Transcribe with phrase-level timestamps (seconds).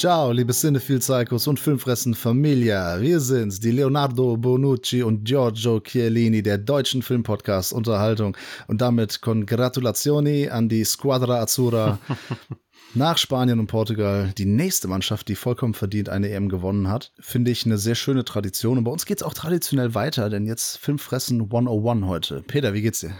[0.00, 3.02] Ciao, liebe Cinephile-Psychos und Filmfressen-Familia.
[3.02, 8.34] Wir sind's, die Leonardo Bonucci und Giorgio Chiellini der deutschen Filmpodcast Unterhaltung.
[8.66, 11.98] Und damit Congratulazioni an die Squadra Azzurra
[12.94, 17.12] nach Spanien und Portugal die nächste Mannschaft, die vollkommen verdient eine EM gewonnen hat.
[17.20, 18.78] Finde ich eine sehr schöne Tradition.
[18.78, 22.42] Und bei uns geht es auch traditionell weiter, denn jetzt Filmfressen 101 heute.
[22.46, 23.12] Peter, wie geht's dir?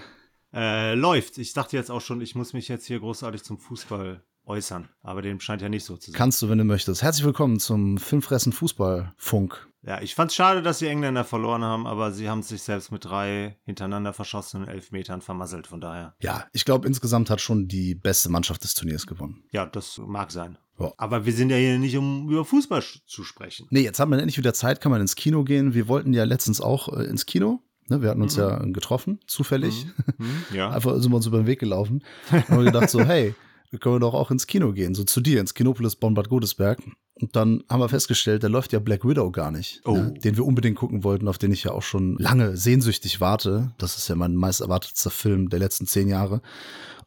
[0.54, 1.36] Äh, läuft.
[1.36, 4.88] Ich dachte jetzt auch schon, ich muss mich jetzt hier großartig zum Fußball äußern.
[5.02, 6.18] Aber dem scheint ja nicht so zu sein.
[6.18, 7.02] Kannst du, wenn du möchtest.
[7.02, 9.68] Herzlich willkommen zum Filmfressen Fußballfunk.
[9.82, 13.04] Ja, ich fand's schade, dass die Engländer verloren haben, aber sie haben sich selbst mit
[13.04, 16.14] drei hintereinander verschossenen Elfmetern vermasselt, von daher.
[16.20, 19.44] Ja, ich glaube, insgesamt hat schon die beste Mannschaft des Turniers gewonnen.
[19.52, 20.58] Ja, das mag sein.
[20.78, 20.92] Ja.
[20.98, 23.68] Aber wir sind ja hier nicht, um über Fußball zu sprechen.
[23.70, 25.72] Nee, jetzt haben wir endlich wieder Zeit, kann man ins Kino gehen.
[25.74, 27.62] Wir wollten ja letztens auch äh, ins Kino.
[27.88, 28.42] Ne, wir hatten uns Mhm.
[28.42, 29.86] ja getroffen, zufällig.
[30.18, 30.70] Hm, ja.
[30.72, 32.02] Einfach sind wir uns über den Weg gelaufen.
[32.32, 33.34] Und haben gedacht so, hey,
[33.70, 36.80] wir können doch auch ins Kino gehen, so zu dir, ins Kinopolis Bonn-Bad Godesberg.
[37.14, 39.94] Und dann haben wir festgestellt, da läuft ja Black Widow gar nicht, Oh.
[39.94, 40.14] ne?
[40.24, 43.72] den wir unbedingt gucken wollten, auf den ich ja auch schon lange sehnsüchtig warte.
[43.78, 46.40] Das ist ja mein meist erwartetster Film der letzten zehn Jahre.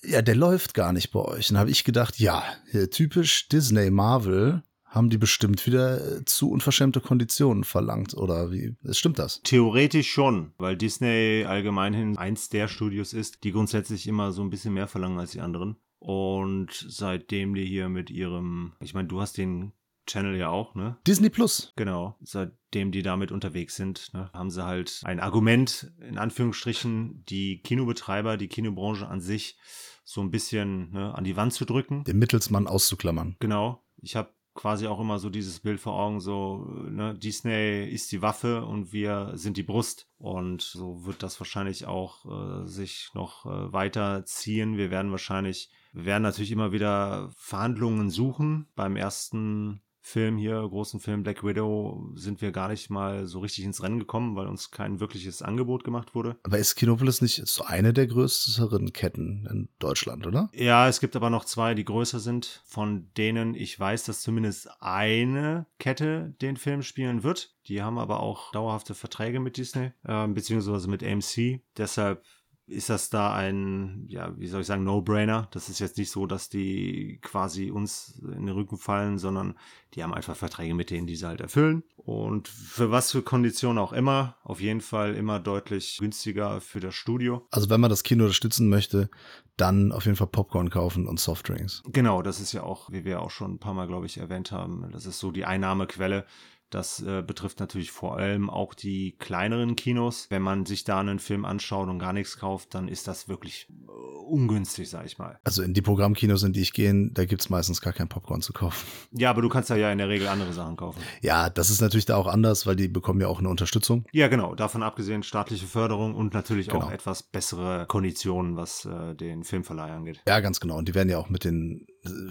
[0.06, 1.48] Ja, der läuft gar nicht bei euch.
[1.48, 6.52] Dann habe ich gedacht, ja, hier, typisch Disney Marvel haben die bestimmt wieder äh, zu
[6.52, 8.14] unverschämte Konditionen verlangt.
[8.14, 8.76] Oder wie?
[8.92, 9.42] Stimmt das?
[9.44, 14.76] Theoretisch schon, weil Disney allgemeinhin eins der Studios ist, die grundsätzlich immer so ein bisschen
[14.76, 15.78] mehr verlangen als die anderen.
[16.04, 19.72] Und seitdem die hier mit ihrem, ich meine, du hast den
[20.06, 20.98] Channel ja auch, ne?
[21.08, 21.72] Disney Plus.
[21.78, 27.62] Genau, seitdem die damit unterwegs sind, ne, haben sie halt ein Argument, in Anführungsstrichen, die
[27.62, 29.58] Kinobetreiber, die Kinobranche an sich
[30.04, 32.04] so ein bisschen ne, an die Wand zu drücken.
[32.04, 33.38] Den Mittelsmann auszuklammern.
[33.40, 33.82] Genau.
[33.96, 38.22] Ich habe quasi auch immer so dieses Bild vor Augen, so, ne, Disney ist die
[38.22, 40.08] Waffe und wir sind die Brust.
[40.18, 44.78] Und so wird das wahrscheinlich auch äh, sich noch äh, weiter ziehen.
[44.78, 48.68] Wir werden wahrscheinlich, wir werden natürlich immer wieder Verhandlungen suchen.
[48.76, 53.64] Beim ersten Film hier, großen Film Black Widow, sind wir gar nicht mal so richtig
[53.64, 56.36] ins Rennen gekommen, weil uns kein wirkliches Angebot gemacht wurde.
[56.44, 60.50] Aber ist Kinopolis nicht so eine der größeren Ketten in Deutschland, oder?
[60.54, 64.70] Ja, es gibt aber noch zwei, die größer sind, von denen ich weiß, dass zumindest
[64.82, 67.56] eine Kette den Film spielen wird.
[67.68, 71.62] Die haben aber auch dauerhafte Verträge mit Disney, äh, beziehungsweise mit AMC.
[71.78, 72.24] Deshalb
[72.66, 75.50] ist das da ein, ja, wie soll ich sagen, No-Brainer.
[75.52, 79.56] Das ist jetzt nicht so, dass die quasi uns in den Rücken fallen, sondern
[79.94, 81.84] die haben einfach Verträge mit denen, die sie halt erfüllen.
[81.98, 86.96] Und für was für Konditionen auch immer, auf jeden Fall immer deutlich günstiger für das
[86.96, 87.46] Studio.
[87.52, 89.10] Also wenn man das Kino unterstützen möchte,
[89.58, 91.84] dann auf jeden Fall Popcorn kaufen und Softdrinks.
[91.88, 94.52] Genau, das ist ja auch, wie wir auch schon ein paar Mal, glaube ich, erwähnt
[94.52, 96.26] haben, das ist so die Einnahmequelle.
[96.74, 100.28] Das äh, betrifft natürlich vor allem auch die kleineren Kinos.
[100.30, 103.68] Wenn man sich da einen Film anschaut und gar nichts kauft, dann ist das wirklich
[103.70, 103.92] äh,
[104.26, 105.40] ungünstig, sag ich mal.
[105.44, 108.54] Also in die Programmkinos, in die ich gehe, da gibt's meistens gar kein Popcorn zu
[108.54, 108.86] kaufen.
[109.16, 111.00] Ja, aber du kannst da ja in der Regel andere Sachen kaufen.
[111.22, 114.06] Ja, das ist natürlich da auch anders, weil die bekommen ja auch eine Unterstützung.
[114.12, 114.56] Ja, genau.
[114.56, 116.86] Davon abgesehen staatliche Förderung und natürlich Genau.
[116.86, 120.22] auch etwas bessere Konditionen, was äh, den Filmverleih angeht.
[120.28, 120.78] Ja, ganz genau.
[120.78, 121.86] Und die werden ja auch mit den,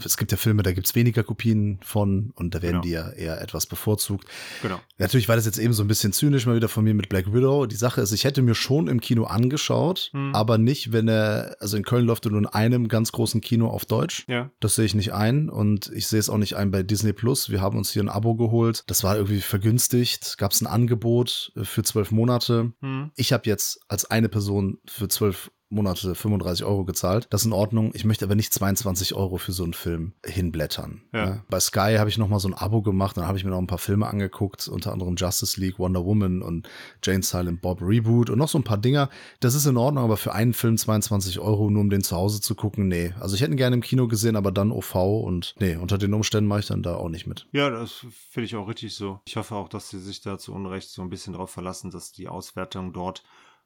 [0.04, 2.82] es gibt ja Filme, da gibt's weniger Kopien von und da werden Genau.
[2.82, 4.26] die ja eher etwas bevorzugt.
[4.62, 4.80] Genau.
[4.98, 7.32] Natürlich war das jetzt eben so ein bisschen zynisch mal wieder von mir mit Black
[7.32, 7.66] Widow.
[7.66, 10.34] Die Sache ist, ich hätte mir schon im Kino angeschaut, Hm.
[10.34, 13.68] aber nicht, wenn er, also in Köln läuft er nur in einem ganz großen Kino
[13.68, 14.24] auf Deutsch.
[14.28, 14.50] Ja.
[14.60, 17.50] Das sehe ich nicht ein und ich sehe es auch nicht ein bei Disney Plus.
[17.50, 18.84] Wir haben uns hier ein Abo geholt.
[18.88, 20.36] Das war irgendwie vergünstigt.
[20.38, 22.72] Gab es ein Angebot äh, für zwölf Monate.
[22.80, 23.10] Hm.
[23.16, 27.26] Ich habe jetzt als eine Person für zwölf Monate 35 Euro gezahlt.
[27.30, 27.90] Das ist in Ordnung.
[27.94, 31.02] Ich möchte aber nicht 22 Euro für so einen Film hinblättern.
[31.12, 31.26] Ja.
[31.26, 31.44] ne?
[31.48, 33.16] Bei Sky habe ich noch mal so ein Abo gemacht.
[33.16, 36.42] Dann habe ich mir noch ein paar Filme angeguckt, unter anderem Justice League, Wonder Woman
[36.42, 36.68] und
[37.02, 39.08] Jane Silent Bob Reboot und noch so ein paar Dinger.
[39.40, 42.40] Das ist in Ordnung, aber für einen Film 22 Euro, nur um den zu Hause
[42.40, 43.12] zu gucken, nee.
[43.18, 46.14] Also ich hätte ihn gerne im Kino gesehen, aber dann OV und nee, unter den
[46.14, 47.46] Umständen mache ich dann da auch nicht mit.
[47.52, 49.20] Ja, das finde ich auch richtig so.
[49.24, 52.12] Ich hoffe auch, dass sie sich da zu Unrecht so ein bisschen darauf verlassen, dass
[52.12, 53.22] die Auswertung dort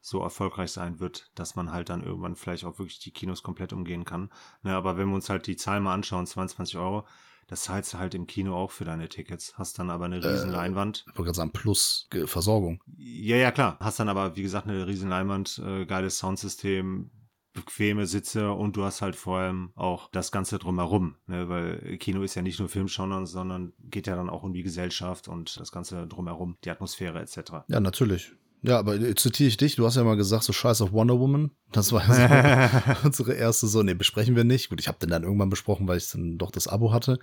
[0.07, 3.73] so erfolgreich sein wird, dass man halt dann irgendwann vielleicht auch wirklich die Kinos komplett
[3.73, 4.31] umgehen kann.
[4.63, 7.05] Ne, aber wenn wir uns halt die Zahl mal anschauen, 22 Euro,
[7.49, 9.59] das zahlst du halt im Kino auch für deine Tickets.
[9.59, 11.05] Hast dann aber eine riesen Äh, Leinwand.
[11.09, 12.85] Ich wollte gerade sagen, plus äh, Versorgung.
[12.97, 13.79] Ja, ja, klar.
[13.81, 17.11] Hast dann aber, wie gesagt, eine riesen Leinwand, äh, geiles Soundsystem,
[17.53, 21.49] bequeme Sitze und du hast halt vor allem auch das Ganze drumherum, ne?
[21.49, 25.27] weil Kino ist ja nicht nur Filmschauen, sondern geht ja dann auch um die Gesellschaft
[25.27, 27.65] und das Ganze drumherum, die Atmosphäre etc.
[27.69, 28.37] Ja, natürlich.
[28.63, 31.19] Ja, aber äh, zitiere ich dich, du hast ja mal gesagt, so scheiß auf Wonder
[31.19, 31.51] Woman.
[31.73, 34.71] Das war ja so unsere erste so, nee, besprechen wir nicht.
[34.71, 37.19] Gut, ich habe den dann irgendwann besprochen, weil ich dann doch das Abo hatte.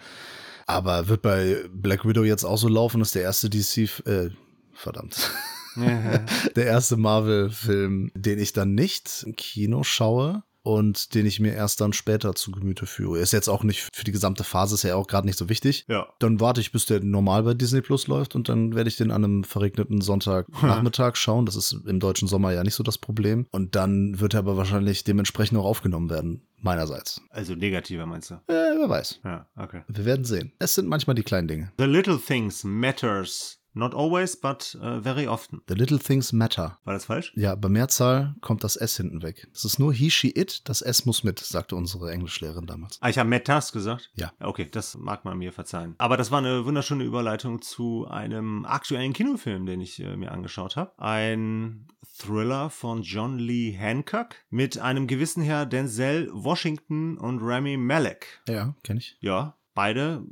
[0.65, 4.29] Aber wird bei Black Widow jetzt auch so laufen, dass der erste DC, äh,
[4.73, 5.31] verdammt.
[5.75, 11.81] der erste Marvel-Film, den ich dann nicht im Kino schaue, und den ich mir erst
[11.81, 13.19] dann später zu Gemüte führe.
[13.19, 15.85] Ist jetzt auch nicht für die gesamte Phase, ist ja auch gerade nicht so wichtig.
[15.87, 16.07] Ja.
[16.19, 19.11] Dann warte ich, bis der normal bei Disney Plus läuft und dann werde ich den
[19.11, 21.45] an einem verregneten Sonntagnachmittag schauen.
[21.45, 23.45] Das ist im deutschen Sommer ja nicht so das Problem.
[23.51, 26.47] Und dann wird er aber wahrscheinlich dementsprechend auch aufgenommen werden.
[26.61, 27.21] Meinerseits.
[27.29, 28.35] Also negativer meinst du?
[28.47, 29.19] Äh, wer weiß.
[29.25, 29.81] Ja, okay.
[29.89, 30.53] Wir werden sehen.
[30.59, 31.73] Es sind manchmal die kleinen Dinge.
[31.77, 35.61] The little things matters Not always, but uh, very often.
[35.67, 36.77] The little things matter.
[36.83, 37.33] War das falsch?
[37.35, 39.47] Ja, bei Mehrzahl kommt das S hinten weg.
[39.53, 42.97] Es ist nur he, she, it, das S muss mit, sagte unsere Englischlehrerin damals.
[43.01, 44.11] Ah, ich habe matters gesagt?
[44.15, 44.31] Ja.
[44.39, 45.95] Okay, das mag man mir verzeihen.
[45.97, 50.75] Aber das war eine wunderschöne Überleitung zu einem aktuellen Kinofilm, den ich äh, mir angeschaut
[50.75, 50.91] habe.
[50.99, 51.87] Ein
[52.17, 58.41] Thriller von John Lee Hancock mit einem gewissen Herr Denzel Washington und Rami Malek.
[58.47, 59.17] Ja, kenne ich.
[59.19, 60.23] Ja, beide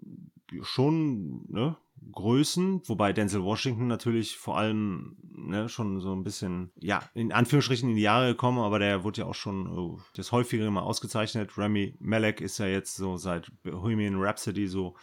[0.62, 1.78] schon, ne?
[2.12, 7.90] Größen, wobei Denzel Washington natürlich vor allem ne, schon so ein bisschen, ja, in Anführungsstrichen
[7.90, 11.58] in die Jahre gekommen, aber der wurde ja auch schon oh, das häufigere mal ausgezeichnet.
[11.58, 14.96] Remy Malek ist ja jetzt so seit Bohemian Rhapsody so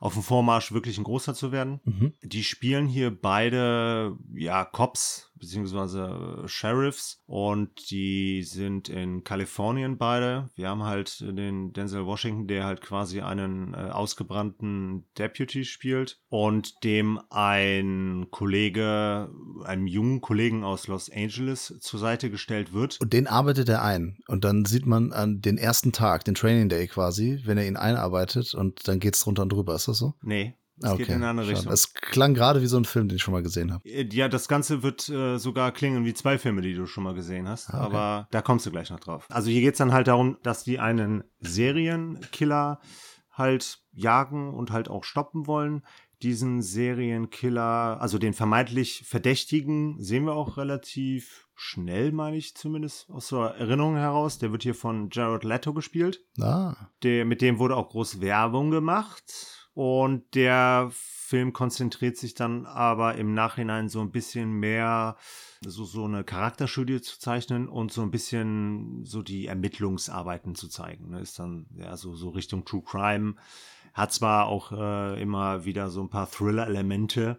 [0.00, 1.80] auf dem Vormarsch wirklich ein großer zu werden.
[1.84, 2.14] Mhm.
[2.22, 10.50] Die spielen hier beide, ja, Cops, beziehungsweise Sheriffs und die sind in Kalifornien beide.
[10.54, 16.84] Wir haben halt den Denzel Washington, der halt quasi einen äh, ausgebrannten Deputy spielt und
[16.84, 19.30] dem ein Kollege,
[19.64, 23.00] einem jungen Kollegen aus Los Angeles zur Seite gestellt wird.
[23.00, 26.68] Und den arbeitet er ein und dann sieht man an den ersten Tag, den Training
[26.68, 29.74] Day quasi, wenn er ihn einarbeitet und dann geht's drunter und drüber.
[29.74, 30.14] Ist das so?
[30.22, 31.72] Nee, es okay, geht in eine andere Richtung.
[31.72, 33.86] Es klang gerade wie so ein Film, den ich schon mal gesehen habe.
[33.88, 37.14] Äh, ja, das Ganze wird äh, sogar klingen wie zwei Filme, die du schon mal
[37.14, 37.70] gesehen hast.
[37.70, 37.86] Ah, okay.
[37.86, 39.26] Aber da kommst du gleich noch drauf.
[39.28, 42.80] Also hier geht es dann halt darum, dass die einen Serienkiller
[43.30, 45.82] halt jagen und halt auch stoppen wollen.
[46.22, 53.28] Diesen Serienkiller, also den vermeintlich Verdächtigen, sehen wir auch relativ schnell, meine ich zumindest aus
[53.28, 54.38] der Erinnerung heraus.
[54.38, 56.24] Der wird hier von Jared Leto gespielt.
[56.40, 56.74] Ah.
[57.02, 63.14] Der, mit dem wurde auch groß Werbung gemacht und der Film konzentriert sich dann aber
[63.14, 65.16] im Nachhinein so ein bisschen mehr,
[65.62, 71.08] so, so eine Charakterstudie zu zeichnen und so ein bisschen so die Ermittlungsarbeiten zu zeigen.
[71.08, 71.20] Ne?
[71.20, 73.36] Ist dann ja so, so Richtung True Crime.
[73.94, 77.38] Hat zwar auch äh, immer wieder so ein paar Thriller-Elemente,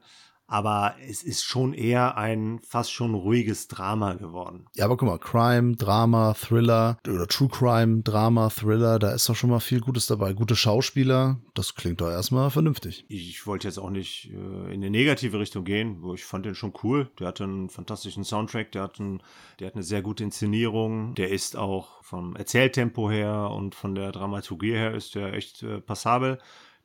[0.51, 4.65] aber es ist schon eher ein fast schon ruhiges Drama geworden.
[4.75, 9.35] Ja, aber guck mal, Crime, Drama, Thriller oder True Crime, Drama, Thriller, da ist doch
[9.35, 10.33] schon mal viel Gutes dabei.
[10.33, 13.05] Gute Schauspieler, das klingt doch erstmal vernünftig.
[13.07, 16.55] Ich wollte jetzt auch nicht äh, in eine negative Richtung gehen, wo ich fand den
[16.55, 17.09] schon cool.
[17.17, 19.23] Der hatte einen fantastischen Soundtrack, der hat, einen,
[19.61, 24.11] der hat eine sehr gute Inszenierung, der ist auch vom Erzähltempo her und von der
[24.11, 26.39] Dramaturgie her ist der echt äh, passabel.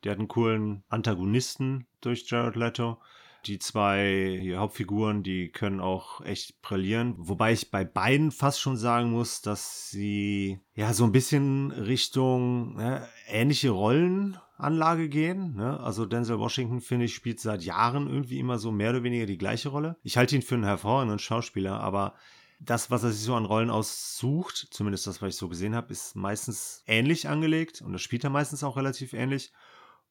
[0.05, 2.97] Der hat einen coolen Antagonisten durch Jared Leto.
[3.47, 7.15] Die zwei Hauptfiguren, die können auch echt brillieren.
[7.17, 12.75] Wobei ich bei beiden fast schon sagen muss, dass sie ja so ein bisschen Richtung
[12.75, 15.55] ne, ähnliche Rollenanlage gehen.
[15.55, 15.79] Ne?
[15.79, 19.37] Also Denzel Washington, finde ich, spielt seit Jahren irgendwie immer so mehr oder weniger die
[19.37, 19.95] gleiche Rolle.
[20.03, 22.15] Ich halte ihn für einen hervorragenden Schauspieler, aber
[22.59, 25.91] das, was er sich so an Rollen aussucht, zumindest das, was ich so gesehen habe,
[25.91, 29.53] ist meistens ähnlich angelegt und das spielt er meistens auch relativ ähnlich.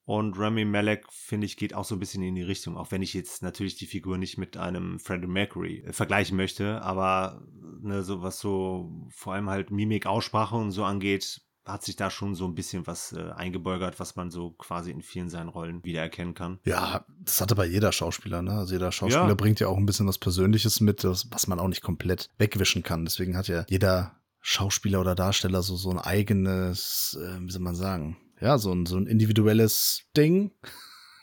[0.06, 3.02] Und Rami Malek, finde ich, geht auch so ein bisschen in die Richtung, auch wenn
[3.02, 7.42] ich jetzt natürlich die Figur nicht mit einem Freddie Mercury äh, vergleichen möchte, aber
[7.82, 12.08] ne, so was so vor allem halt Mimik, Aussprache und so angeht, hat sich da
[12.08, 15.82] schon so ein bisschen was äh, eingebürgert, was man so quasi in vielen seinen Rollen
[15.82, 16.60] wiedererkennen kann.
[16.64, 18.52] Ja, das hatte bei jeder Schauspieler, ne?
[18.52, 19.34] Also jeder Schauspieler ja.
[19.34, 22.84] bringt ja auch ein bisschen was Persönliches mit, das, was man auch nicht komplett wegwischen
[22.84, 23.04] kann.
[23.04, 27.74] Deswegen hat ja jeder Schauspieler oder Darsteller so, so ein eigenes, äh, wie soll man
[27.74, 30.52] sagen, ja, so ein, so ein individuelles Ding.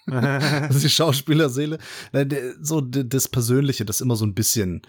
[0.07, 1.77] das ist die Schauspielerseele.
[2.61, 4.81] So das Persönliche, das immer so ein bisschen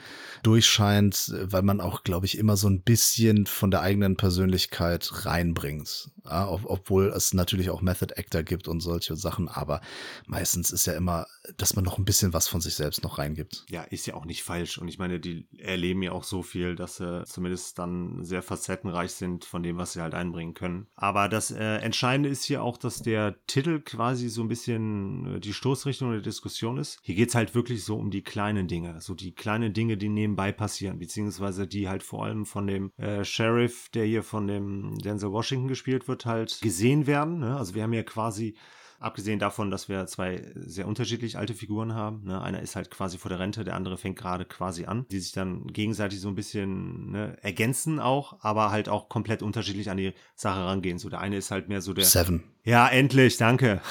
[0.42, 6.10] durchscheint, weil man auch, glaube ich, immer so ein bisschen von der eigenen Persönlichkeit reinbringt.
[6.24, 9.80] Ja, obwohl es natürlich auch Method Actor gibt und solche Sachen, aber
[10.26, 13.64] meistens ist ja immer, dass man noch ein bisschen was von sich selbst noch reingibt.
[13.68, 14.78] Ja, ist ja auch nicht falsch.
[14.78, 19.12] Und ich meine, die erleben ja auch so viel, dass sie zumindest dann sehr facettenreich
[19.12, 20.86] sind von dem, was sie halt einbringen können.
[20.96, 25.03] Aber das äh, Entscheidende ist hier auch, dass der Titel quasi so ein bisschen
[25.36, 26.98] äh, die Stoßrichtung der Diskussion ist.
[27.02, 30.08] Hier geht es halt wirklich so um die kleinen Dinge, so die kleinen Dinge, die
[30.08, 34.98] nebenbei passieren, beziehungsweise die halt vor allem von dem äh, Sheriff, der hier von dem
[34.98, 37.38] Denzel Washington gespielt wird, halt gesehen werden.
[37.38, 37.56] Ne?
[37.56, 38.56] Also wir haben ja quasi
[39.04, 42.24] Abgesehen davon, dass wir zwei sehr unterschiedlich alte Figuren haben.
[42.24, 42.40] Ne?
[42.40, 45.32] Einer ist halt quasi vor der Rente, der andere fängt gerade quasi an, die sich
[45.32, 50.14] dann gegenseitig so ein bisschen ne, ergänzen auch, aber halt auch komplett unterschiedlich an die
[50.34, 50.96] Sache rangehen.
[50.96, 52.06] So der eine ist halt mehr so der.
[52.06, 52.44] Seven.
[52.64, 53.82] Ja, endlich, danke.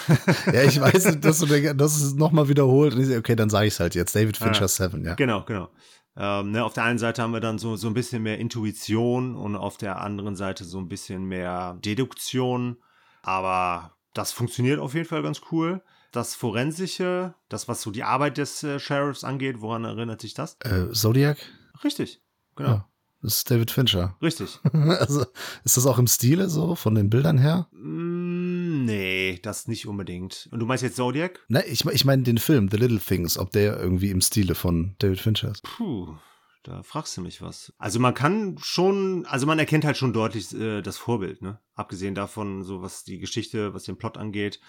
[0.51, 2.95] ja, ich weiß, dass du das ist nochmal wiederholt.
[2.95, 4.15] Okay, dann sage ich es halt jetzt.
[4.15, 4.67] David Fincher ja.
[4.67, 5.13] Seven, ja.
[5.13, 5.69] Genau, genau.
[6.17, 9.35] Ähm, ne, auf der einen Seite haben wir dann so, so ein bisschen mehr Intuition
[9.35, 12.77] und auf der anderen Seite so ein bisschen mehr Deduktion.
[13.21, 15.81] Aber das funktioniert auf jeden Fall ganz cool.
[16.11, 20.57] Das Forensische, das, was so die Arbeit des äh, Sheriffs angeht, woran erinnert sich das?
[20.59, 21.37] Äh, Zodiac?
[21.83, 22.21] Richtig,
[22.55, 22.69] genau.
[22.69, 22.89] Ja,
[23.23, 24.15] das ist David Fincher.
[24.21, 24.59] Richtig.
[24.73, 25.25] also,
[25.63, 27.67] ist das auch im Stile so, von den Bildern her?
[27.71, 30.47] Mm, nee, das nicht unbedingt.
[30.51, 31.39] Und du meinst jetzt Zodiac?
[31.47, 34.95] Ne, ich, ich meine den Film, The Little Things, ob der irgendwie im Stile von
[34.99, 35.63] David Fincher ist.
[35.63, 36.15] Puh.
[36.63, 37.73] Da fragst du mich was.
[37.77, 41.59] Also man kann schon, also man erkennt halt schon deutlich äh, das Vorbild, ne?
[41.75, 44.61] Abgesehen davon, so was die Geschichte, was den Plot angeht,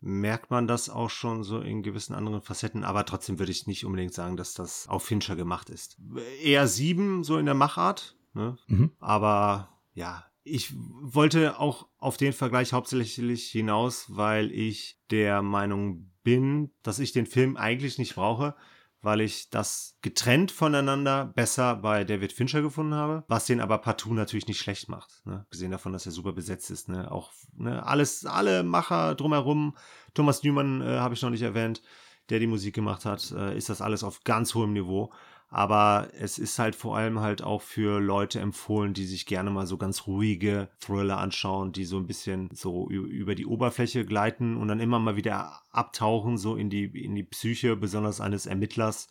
[0.00, 3.84] merkt man das auch schon so in gewissen anderen Facetten, aber trotzdem würde ich nicht
[3.84, 5.98] unbedingt sagen, dass das auf Fincher gemacht ist.
[6.42, 8.56] Eher sieben, so in der Machart, ne?
[8.66, 8.90] Mhm.
[8.98, 16.70] Aber ja, ich wollte auch auf den Vergleich hauptsächlich hinaus, weil ich der Meinung bin,
[16.82, 18.56] dass ich den Film eigentlich nicht brauche,
[19.02, 24.14] weil ich das getrennt voneinander besser bei David Fincher gefunden habe, was den aber partout
[24.14, 25.26] natürlich nicht schlecht macht.
[25.26, 25.44] Ne?
[25.50, 26.88] Gesehen davon, dass er super besetzt ist.
[26.88, 27.10] Ne?
[27.10, 27.84] Auch ne?
[27.84, 29.76] alles, alle Macher drumherum.
[30.14, 31.82] Thomas Newman äh, habe ich noch nicht erwähnt,
[32.28, 35.12] der die Musik gemacht hat, äh, ist das alles auf ganz hohem Niveau.
[35.54, 39.66] Aber es ist halt vor allem halt auch für Leute empfohlen, die sich gerne mal
[39.66, 44.68] so ganz ruhige Thriller anschauen, die so ein bisschen so über die Oberfläche gleiten und
[44.68, 49.08] dann immer mal wieder abtauchen, so in die, in die Psyche, besonders eines Ermittlers.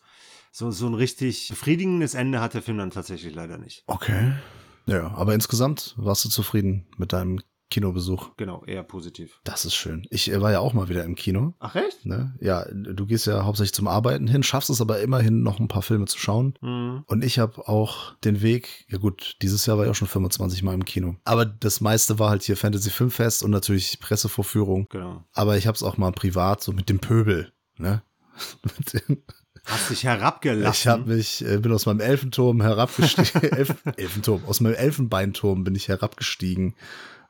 [0.50, 3.84] So, so ein richtig befriedigendes Ende hat der Film dann tatsächlich leider nicht.
[3.86, 4.32] Okay.
[4.86, 7.38] Ja, aber insgesamt warst du zufrieden mit deinem
[7.72, 8.36] Kinobesuch.
[8.36, 9.40] Genau, eher positiv.
[9.44, 10.06] Das ist schön.
[10.10, 11.54] Ich äh, war ja auch mal wieder im Kino.
[11.58, 12.04] Ach echt?
[12.04, 12.36] Ne?
[12.38, 15.80] Ja, du gehst ja hauptsächlich zum Arbeiten hin, schaffst es aber immerhin noch ein paar
[15.80, 16.54] Filme zu schauen.
[16.60, 17.04] Mhm.
[17.06, 20.62] Und ich habe auch den Weg, ja gut, dieses Jahr war ich auch schon 25
[20.62, 21.16] Mal im Kino.
[21.24, 24.86] Aber das meiste war halt hier Fantasy Filmfest und natürlich Pressevorführung.
[24.90, 25.24] Genau.
[25.32, 27.52] Aber ich habe es auch mal privat, so mit dem Pöbel.
[27.78, 28.02] Ne?
[29.64, 30.72] Hast dich herabgelassen?
[30.72, 33.42] Ich habe mich, äh, bin aus meinem Elfenturm herabgestiegen.
[33.52, 36.74] Elf, Elfenturm, aus meinem Elfenbeinturm bin ich herabgestiegen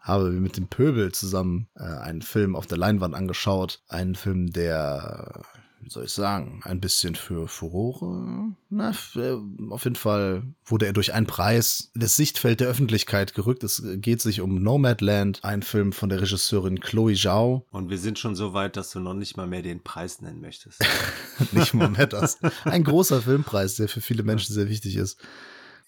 [0.02, 3.80] habe mit dem Pöbel zusammen äh, einen Film auf der Leinwand angeschaut.
[3.88, 5.42] Einen Film, der,
[5.80, 9.36] wie soll ich sagen, ein bisschen für Furore, na, äh,
[9.70, 13.62] auf jeden Fall wurde er durch einen Preis das Sichtfeld der Öffentlichkeit gerückt.
[13.62, 17.64] Es geht sich um Nomadland, ein Film von der Regisseurin Chloe Zhao.
[17.70, 20.40] Und wir sind schon so weit, dass du noch nicht mal mehr den Preis nennen
[20.40, 20.84] möchtest.
[21.52, 22.38] nicht mal mehr das.
[22.64, 25.20] Ein großer Filmpreis, der für viele Menschen sehr wichtig ist.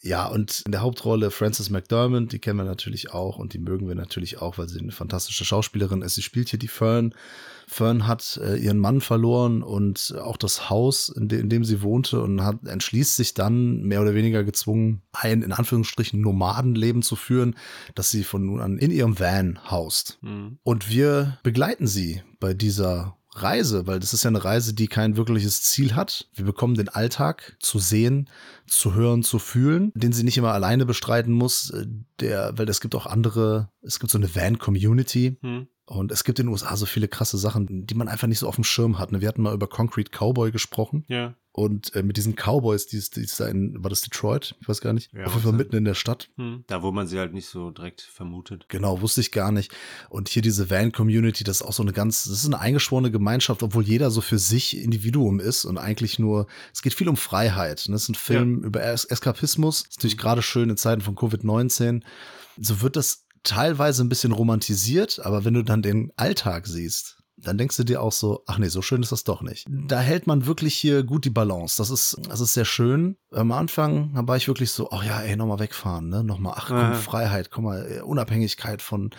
[0.00, 3.88] Ja, und in der Hauptrolle Frances McDermott, die kennen wir natürlich auch und die mögen
[3.88, 6.14] wir natürlich auch, weil sie eine fantastische Schauspielerin ist.
[6.16, 7.14] Sie spielt hier die Fern.
[7.66, 11.80] Fern hat äh, ihren Mann verloren und auch das Haus, in, de in, dem sie
[11.80, 17.16] wohnte und hat, entschließt sich dann mehr oder weniger gezwungen, ein in Anführungsstrichen Nomadenleben zu
[17.16, 17.56] führen,
[17.94, 20.18] das sie von nun an in ihrem Van haust.
[20.20, 20.58] Mhm.
[20.62, 25.17] Und wir begleiten sie bei dieser Reise, weil das ist ja eine Reise, die kein
[25.17, 26.29] wirkliches Ziel hat.
[26.35, 28.31] Wir bekommen den Alltag zu sehen,
[28.67, 31.73] zu hören, zu fühlen, den sie nicht immer alleine bestreiten muss.
[32.21, 35.38] Der, weil es gibt auch andere, es gibt so eine Van-Community.
[35.43, 35.67] Hm.
[35.87, 38.49] Und es gibt in den USA so viele krasse Sachen, die man einfach nicht so
[38.49, 39.12] auf dem Schirm hat.
[39.12, 39.21] Ne?
[39.21, 41.05] Wir hatten mal über Concrete Cowboy gesprochen.
[41.09, 41.35] Ja.
[41.56, 44.56] Und äh, mit diesen Cowboys, die ist, die ist da in, war das Detroit?
[44.61, 45.12] Ich weiß gar nicht.
[45.12, 46.28] Ja, Auf jeden Fall mitten in der Stadt.
[46.37, 46.64] Hm.
[46.66, 48.66] Da, wo man sie halt nicht so direkt vermutet.
[48.68, 49.73] Genau, wusste ich gar nicht.
[50.11, 53.62] Und hier diese Van-Community, das ist auch so eine ganz, das ist eine eingeschworene Gemeinschaft,
[53.62, 57.88] obwohl jeder so für sich Individuum ist und eigentlich nur, es geht viel um Freiheit.
[57.88, 58.66] Das ist ein Film ja.
[58.66, 59.84] über es Eskapismus.
[59.84, 60.23] Das ist natürlich mhm.
[60.23, 62.02] gerade schön in Zeiten von Covid-19.
[62.61, 67.13] So wird das teilweise ein bisschen romantisiert, aber wenn du dann den Alltag siehst,
[67.44, 69.66] dann denkst du dir auch so, ach nee, so schön ist das doch nicht.
[69.68, 71.76] Da hält man wirklich hier gut die Balance.
[71.78, 73.16] Das ist, das ist sehr schön.
[73.30, 76.24] Am Anfang war ich wirklich so, ach ja, ey, nochmal wegfahren, ne?
[76.24, 76.94] Nochmal, ach komm, ja.
[76.94, 79.10] Freiheit, komm mal, äh, Unabhängigkeit von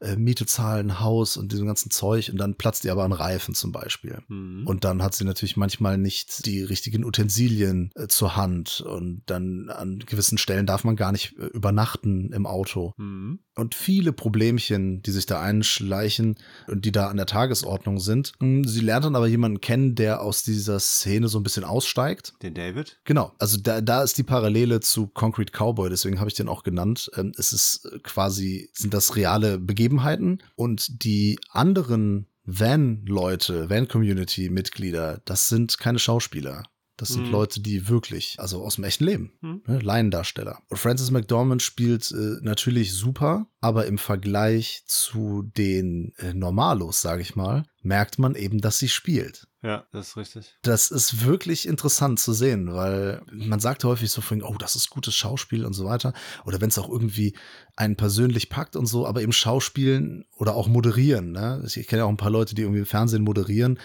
[0.00, 2.28] äh, Miete zahlen, Haus und diesem ganzen Zeug.
[2.30, 4.18] Und dann platzt ihr aber ein Reifen zum Beispiel.
[4.28, 4.66] Mhm.
[4.66, 8.80] Und dann hat sie natürlich manchmal nicht die richtigen Utensilien äh, zur Hand.
[8.80, 12.94] Und dann an gewissen Stellen darf man gar nicht äh, übernachten im Auto.
[12.96, 13.40] Mhm.
[13.54, 16.36] Und viele Problemchen, die sich da einschleichen
[16.68, 18.32] und die da an der Tagesordnung sind.
[18.40, 22.34] Hm, sie lernt dann aber jemanden kennen, der aus dieser Szene so ein bisschen aussteigt.
[22.42, 22.98] Den David?
[23.04, 23.32] Genau.
[23.38, 27.10] Also da, da ist die Parallele zu Concrete Cowboy, deswegen habe ich den auch genannt.
[27.16, 35.78] Ähm, es ist quasi, sind das reale Begebenheiten und die anderen Van-Leute, Van-Community-Mitglieder, das sind
[35.78, 36.64] keine Schauspieler.
[37.02, 37.32] Das sind mhm.
[37.32, 39.62] Leute, die wirklich, also aus dem echten Leben, mhm.
[39.66, 40.60] ne, Laiendarsteller.
[40.68, 47.22] Und Francis McDormand spielt äh, natürlich super, aber im Vergleich zu den äh, Normalos, sage
[47.22, 49.46] ich mal, merkt man eben, dass sie spielt.
[49.62, 50.58] Ja, das ist richtig.
[50.62, 54.90] Das ist wirklich interessant zu sehen, weil man sagt häufig so von, oh, das ist
[54.90, 56.12] gutes Schauspiel und so weiter.
[56.44, 57.36] Oder wenn es auch irgendwie
[57.76, 61.30] einen persönlich packt und so, aber eben Schauspielen oder auch moderieren.
[61.30, 61.64] Ne?
[61.66, 63.78] Ich kenne ja auch ein paar Leute, die irgendwie im Fernsehen moderieren.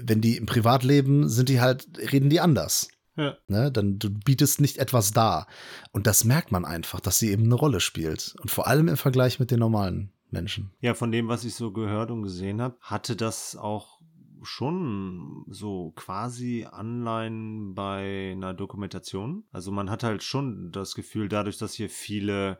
[0.00, 2.88] Wenn die im Privatleben sind, die halt, reden die anders.
[3.16, 3.36] Ja.
[3.48, 5.48] Ne, dann du bietest nicht etwas dar.
[5.90, 8.36] Und das merkt man einfach, dass sie eben eine Rolle spielt.
[8.40, 10.70] Und vor allem im Vergleich mit den normalen Menschen.
[10.80, 14.00] Ja, von dem, was ich so gehört und gesehen habe, hatte das auch
[14.42, 19.44] schon so quasi Anleihen bei einer Dokumentation.
[19.50, 22.58] Also man hat halt schon das Gefühl, dadurch, dass hier viele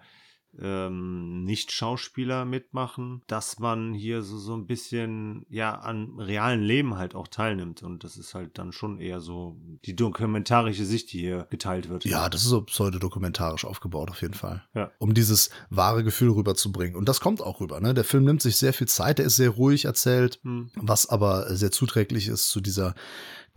[0.61, 7.15] ähm, Nicht-Schauspieler mitmachen, dass man hier so, so ein bisschen ja an realen Leben halt
[7.15, 7.83] auch teilnimmt.
[7.83, 12.05] Und das ist halt dann schon eher so die dokumentarische Sicht, die hier geteilt wird.
[12.05, 14.65] Ja, das ist so pseudodokumentarisch aufgebaut auf jeden Fall.
[14.75, 14.91] Ja.
[14.99, 16.97] Um dieses wahre Gefühl rüberzubringen.
[16.97, 17.81] Und das kommt auch rüber.
[17.81, 17.95] Ne?
[17.95, 20.71] Der Film nimmt sich sehr viel Zeit, der ist sehr ruhig erzählt, Hm.
[20.77, 22.95] was aber sehr zuträglich ist zu dieser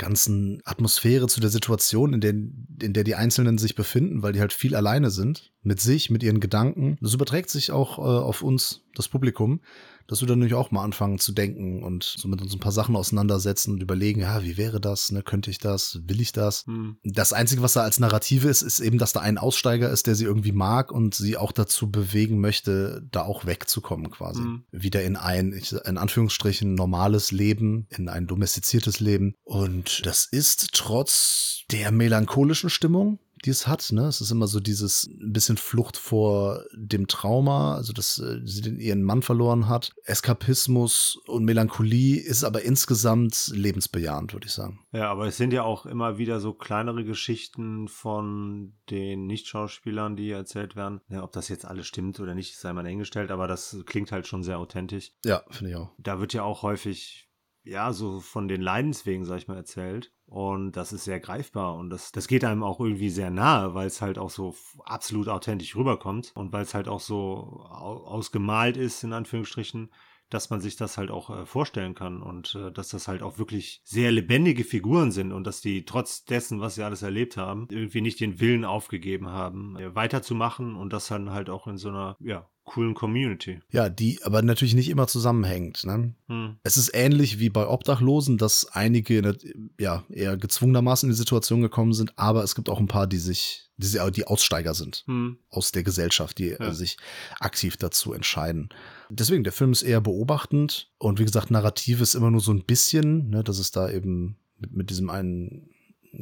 [0.01, 4.39] ganzen Atmosphäre, zu der Situation, in der, in der die Einzelnen sich befinden, weil die
[4.39, 6.98] halt viel alleine sind mit sich, mit ihren Gedanken.
[7.01, 9.62] Das überträgt sich auch äh, auf uns, das Publikum,
[10.08, 12.72] dass wir dann natürlich auch mal anfangen zu denken und so mit uns ein paar
[12.72, 16.65] Sachen auseinandersetzen und überlegen, ja, wie wäre das, ne, könnte ich das, will ich das?
[16.65, 16.98] Hm.
[17.03, 20.15] Das Einzige, was da als Narrative ist, ist eben, dass da ein Aussteiger ist, der
[20.15, 24.41] sie irgendwie mag und sie auch dazu bewegen möchte, da auch wegzukommen quasi.
[24.41, 24.63] Mhm.
[24.72, 29.36] Wieder in ein, in Anführungsstrichen, normales Leben, in ein domestiziertes Leben.
[29.43, 34.05] Und das ist trotz der melancholischen Stimmung, die es hat, ne?
[34.05, 38.62] Es ist immer so dieses ein bisschen Flucht vor dem Trauma, also dass äh, sie
[38.62, 39.93] den, ihren Mann verloren hat.
[40.03, 44.86] Eskapismus und Melancholie ist aber insgesamt lebensbejahend, würde ich sagen.
[44.91, 50.29] Ja, aber es sind ja auch immer wieder so kleinere Geschichten von den Nicht-Schauspielern, die
[50.29, 51.01] erzählt werden.
[51.10, 54.27] Ja, ob das jetzt alles stimmt oder nicht, sei mal dahingestellt, aber das klingt halt
[54.27, 55.13] schon sehr authentisch.
[55.25, 55.91] Ja, finde ich auch.
[55.98, 57.29] Da wird ja auch häufig,
[57.63, 60.12] ja, so von den Leidenswegen, sag ich mal, erzählt.
[60.31, 63.88] Und das ist sehr greifbar und das, das geht einem auch irgendwie sehr nahe, weil
[63.88, 68.77] es halt auch so absolut authentisch rüberkommt und weil es halt auch so au ausgemalt
[68.77, 69.91] ist, in Anführungsstrichen,
[70.29, 73.39] dass man sich das halt auch äh, vorstellen kann und äh, dass das halt auch
[73.39, 77.67] wirklich sehr lebendige Figuren sind und dass die trotz dessen, was sie alles erlebt haben,
[77.70, 81.89] irgendwie nicht den Willen aufgegeben haben, äh, weiterzumachen und das dann halt auch in so
[81.89, 83.59] einer, ja, coolen Community.
[83.71, 85.83] Ja, die aber natürlich nicht immer zusammenhängt.
[85.83, 86.13] Ne?
[86.27, 86.57] Hm.
[86.63, 89.35] Es ist ähnlich wie bei Obdachlosen, dass einige
[89.79, 93.17] ja eher gezwungenermaßen in die Situation gekommen sind, aber es gibt auch ein paar, die
[93.17, 95.37] sich, die, die Aussteiger sind Hm.
[95.50, 96.74] aus der Gesellschaft, die Ja.
[96.74, 96.97] sich
[97.39, 98.69] aktiv dazu entscheiden.
[99.09, 102.63] Deswegen, der Film ist eher beobachtend und wie gesagt, narrativ ist immer nur so ein
[102.63, 105.69] bisschen, ne, dass es da eben mit, mit diesem einen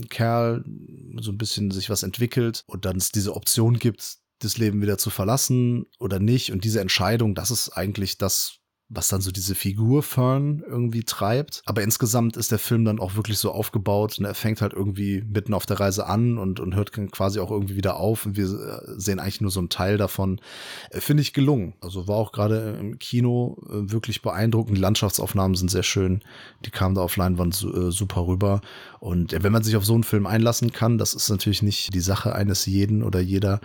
[0.09, 0.63] Kerl
[1.19, 4.97] so ein bisschen sich was entwickelt und dann es diese Option gibt, das Leben wieder
[4.97, 6.51] zu verlassen oder nicht.
[6.51, 8.58] Und diese Entscheidung, das ist eigentlich das,
[8.89, 11.61] was dann so diese Figur Fern irgendwie treibt.
[11.67, 14.17] Aber insgesamt ist der Film dann auch wirklich so aufgebaut.
[14.17, 17.51] Und er fängt halt irgendwie mitten auf der Reise an und, und hört quasi auch
[17.51, 18.25] irgendwie wieder auf.
[18.25, 20.41] Und wir äh, sehen eigentlich nur so einen Teil davon.
[20.89, 21.75] Äh, Finde ich gelungen.
[21.81, 24.75] Also war auch gerade im Kino äh, wirklich beeindruckend.
[24.75, 26.23] Die Landschaftsaufnahmen sind sehr schön.
[26.65, 28.61] Die kamen da auf Leinwand su super rüber.
[28.99, 31.99] Und wenn man sich auf so einen Film einlassen kann, das ist natürlich nicht die
[32.01, 33.61] Sache eines jeden oder jeder.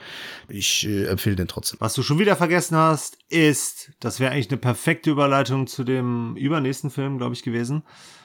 [0.49, 1.81] Ich empfehle den trotzdem.
[1.81, 6.35] Was du schon wieder vergessen hast, ist, das wäre eigentlich eine perfekte Überleitung zu dem
[6.37, 7.85] übernächsten Film, glaube ich, gewesen.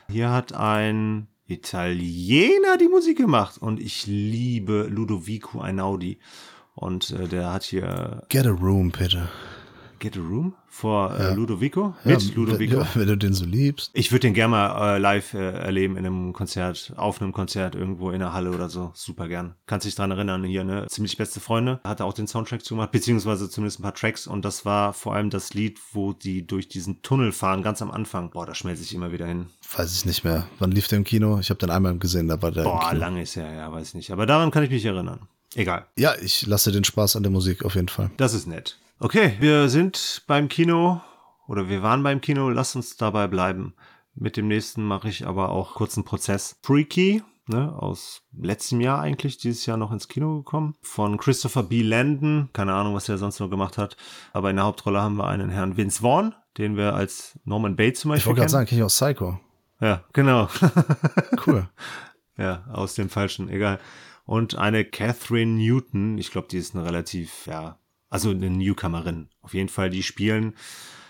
[0.09, 6.17] Hier hat ein Italiener die Musik gemacht und ich liebe Ludovico Einaudi.
[6.73, 9.29] Und äh, der hat hier Get a room, Peter.
[9.99, 11.33] Get a Room vor äh, Ja.
[11.33, 11.93] Ludovico.
[12.03, 12.77] Mit Ja, Ludovico.
[12.77, 13.91] Ja, wenn du den so liebst.
[13.93, 17.75] Ich würde den gerne mal äh, live äh, erleben in einem Konzert, auf einem Konzert
[17.75, 18.91] irgendwo in der Halle oder so.
[18.95, 19.55] Super gern.
[19.65, 20.85] Kannst dich dran erinnern, hier, ne?
[20.89, 21.79] Ziemlich beste Freunde.
[21.83, 24.27] Hat er auch den Soundtrack zugemacht, beziehungsweise zumindest ein paar Tracks.
[24.27, 27.91] Und das war vor allem das Lied, wo die durch diesen Tunnel fahren, ganz am
[27.91, 28.29] Anfang.
[28.29, 29.47] Boah, da schmelze ich immer wieder hin.
[29.75, 30.47] Weiß ich nicht mehr.
[30.59, 31.39] Wann lief der im Kino?
[31.39, 34.11] Ich habe den einmal gesehen, da war der Boah, lange ist ja, ja, weiß nicht.
[34.11, 35.27] Aber daran kann ich mich erinnern.
[35.55, 35.87] Egal.
[35.97, 38.11] Ja, ich lasse den Spaß an der Musik auf jeden Fall.
[38.17, 38.77] Das ist nett.
[39.01, 40.99] Okay, wir sind beim Kino
[41.47, 42.49] oder wir waren beim Kino.
[42.49, 43.73] Lass uns dabei bleiben.
[44.13, 46.59] Mit dem nächsten mache ich aber auch kurz einen Prozess.
[46.63, 50.75] Freaky, ne, aus letztem Jahr eigentlich, dieses Jahr noch ins Kino gekommen.
[50.81, 51.81] Von Christopher B.
[51.81, 52.49] Landon.
[52.51, 53.95] Keine Ahnung, was er sonst noch gemacht hat.
[54.33, 58.01] Aber in der Hauptrolle haben wir einen Herrn Vince Vaughn, den wir als Norman Bates
[58.01, 59.39] zum Ich Beispiel wollte gerade sagen, kenne ich aus Psycho.
[59.79, 60.49] Ja, genau.
[61.47, 61.69] Cool.
[62.37, 63.79] Ja, aus dem Falschen, egal.
[64.25, 67.79] Und eine Catherine Newton, ich glaube, die ist eine relativ, ja,
[68.09, 69.29] also eine Newcomerin.
[69.41, 70.55] Auf jeden Fall, die spielen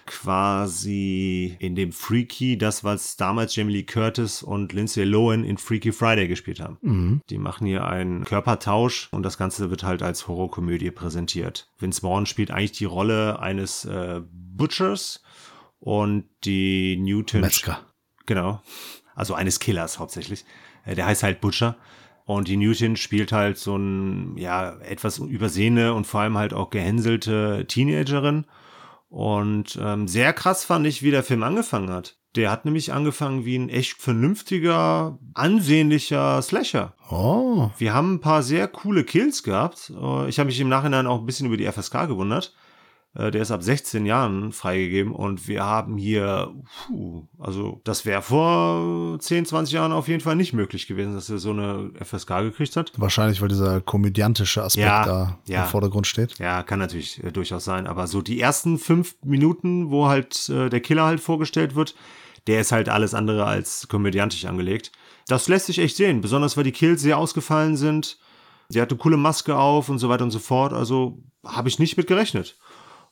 [0.09, 5.91] quasi in dem Freaky, das, was damals Jamie Lee Curtis und Lindsay Lohan in Freaky
[5.91, 6.79] Friday gespielt haben.
[6.81, 7.21] Mhm.
[7.29, 11.69] Die machen hier einen Körpertausch und das Ganze wird halt als Horrorkomödie präsentiert.
[11.77, 15.21] Vince Vaughn spielt eigentlich die Rolle eines äh, Butchers
[15.79, 17.79] und die Newton Metzger.
[18.25, 18.63] genau.
[19.13, 20.43] Also eines Killers hauptsächlich.
[20.85, 21.77] Äh, der heißt halt Butcher.
[22.29, 26.69] Und die Newton spielt halt so ein, ja, etwas übersehene und vor allem halt auch
[26.69, 28.45] gehänselte Teenagerin.
[29.09, 32.17] Und ähm, sehr krass fand ich, wie der Film angefangen hat.
[32.35, 36.93] Der hat nämlich angefangen wie ein echt vernünftiger, ansehnlicher Slasher.
[37.09, 37.71] Oh.
[37.79, 39.91] Wir haben ein paar sehr coole Kills gehabt.
[39.99, 42.53] Äh, Ich habe mich im Nachhinein auch ein bisschen über die FSK gewundert.
[43.15, 46.53] Äh, Der ist ab 16 Jahren freigegeben und wir haben hier,
[46.87, 51.29] puh, also das wäre vor 10, 20 Jahren auf jeden Fall nicht möglich gewesen, dass
[51.29, 52.91] er so eine FSK gekriegt hat.
[52.97, 55.63] Wahrscheinlich, weil dieser komödiantische Aspekt Ja, da ja.
[55.63, 56.37] im Vordergrund steht.
[56.39, 60.69] Ja, kann natürlich äh, durchaus sein, aber so die ersten fünf Minuten, wo halt äh,
[60.69, 61.95] der Killer halt vorgestellt wird,
[62.47, 64.91] der ist halt alles andere als komödiantisch angelegt.
[65.27, 68.17] Das lässt sich echt sehen, besonders weil die Kills sehr ausgefallen sind.
[68.69, 71.97] Sie hatte coole Maske auf und so weiter und so fort, also habe ich nicht
[71.97, 72.57] mit gerechnet.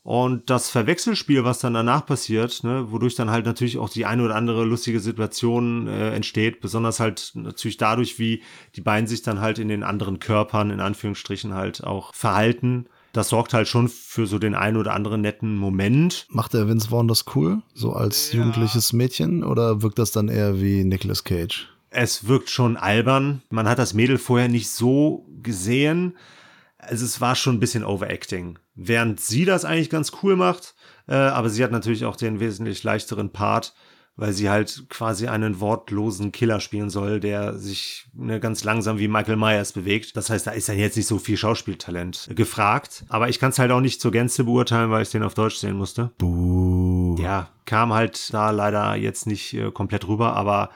[0.08, 4.24] Und das Verwechselspiel, was dann danach passiert, ne, wodurch dann halt natürlich auch die eine
[4.24, 8.42] oder andere lustige Situation äh, entsteht, besonders halt natürlich dadurch, wie
[8.78, 12.86] die beiden sich dann halt in den anderen Körpern, in Anführungsstrichen, halt auch verhalten.
[13.12, 16.26] Das sorgt halt schon für so den einen oder anderen netten Moment.
[16.30, 17.62] Macht der Vince Vaughn das cool?
[17.74, 19.44] So als jugendliches Mädchen?
[19.44, 21.68] Oder wirkt das dann eher wie Nicolas Cage?
[21.90, 23.42] Es wirkt schon albern.
[23.50, 26.14] Man hat das Mädel vorher nicht so gesehen.
[26.88, 28.60] Also es war schon ein bisschen Overacting.
[28.76, 30.76] Während sie das eigentlich ganz cool macht,
[31.08, 33.74] äh, aber sie hat natürlich auch den wesentlich leichteren Part,
[34.16, 39.08] weil sie halt quasi einen wortlosen Killer spielen soll, der sich ne, ganz langsam wie
[39.08, 40.18] Michael Myers bewegt.
[40.18, 43.06] Das heißt, da ist dann jetzt nicht so viel Schauspieltalent gefragt.
[43.10, 45.58] Aber ich kann es halt auch nicht zur Gänze beurteilen, weil ich den auf Deutsch
[45.58, 46.12] sehen musste.
[46.18, 47.16] Buh.
[47.20, 50.72] Ja, kam halt da leider jetzt nicht äh, komplett rüber, aber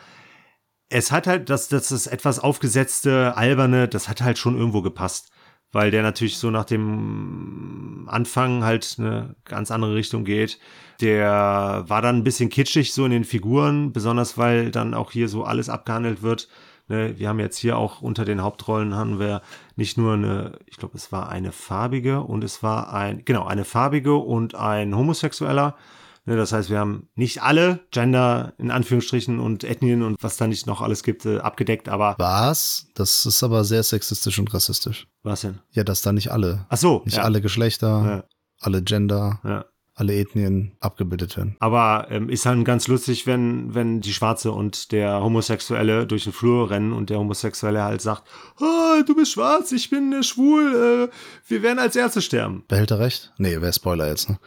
[0.89, 5.31] es hat halt, das, das ist etwas aufgesetzte, alberne, das hat halt schon irgendwo gepasst.
[5.71, 10.59] Weil der natürlich so nach dem Anfang halt eine ganz andere Richtung geht.
[10.99, 15.29] Der war dann ein bisschen kitschig so in den Figuren, besonders weil dann auch hier
[15.29, 16.49] so alles abgehandelt wird.
[16.91, 19.41] Ne, wir haben jetzt hier auch unter den Hauptrollen haben wir
[19.77, 23.63] nicht nur eine, ich glaube, es war eine farbige und es war ein, genau, eine
[23.63, 25.77] farbige und ein Homosexueller.
[26.25, 30.45] Ne, das heißt, wir haben nicht alle Gender in Anführungsstrichen und Ethnien und was da
[30.45, 32.85] nicht noch alles gibt, äh, abgedeckt, aber Was?
[32.93, 35.07] Das ist aber sehr sexistisch und rassistisch.
[35.23, 35.59] was denn?
[35.71, 37.23] Ja, dass da nicht alle, Ach so, nicht ja.
[37.23, 38.23] alle Geschlechter, Ja.
[38.59, 39.65] alle Gender, Ja.
[39.95, 41.55] alle Ethnien abgebildet werden.
[41.59, 46.33] Aber ähm, ist dann ganz lustig, wenn, wenn die Schwarze und der Homosexuelle durch den
[46.33, 48.23] Flur rennen und der Homosexuelle halt sagt,
[48.59, 52.63] ah, du bist schwarz, ich bin äh, schwul, äh, wir werden als Erste sterben.
[52.67, 53.33] Behält er recht?
[53.39, 54.37] Nee, wäre Spoiler jetzt, ne?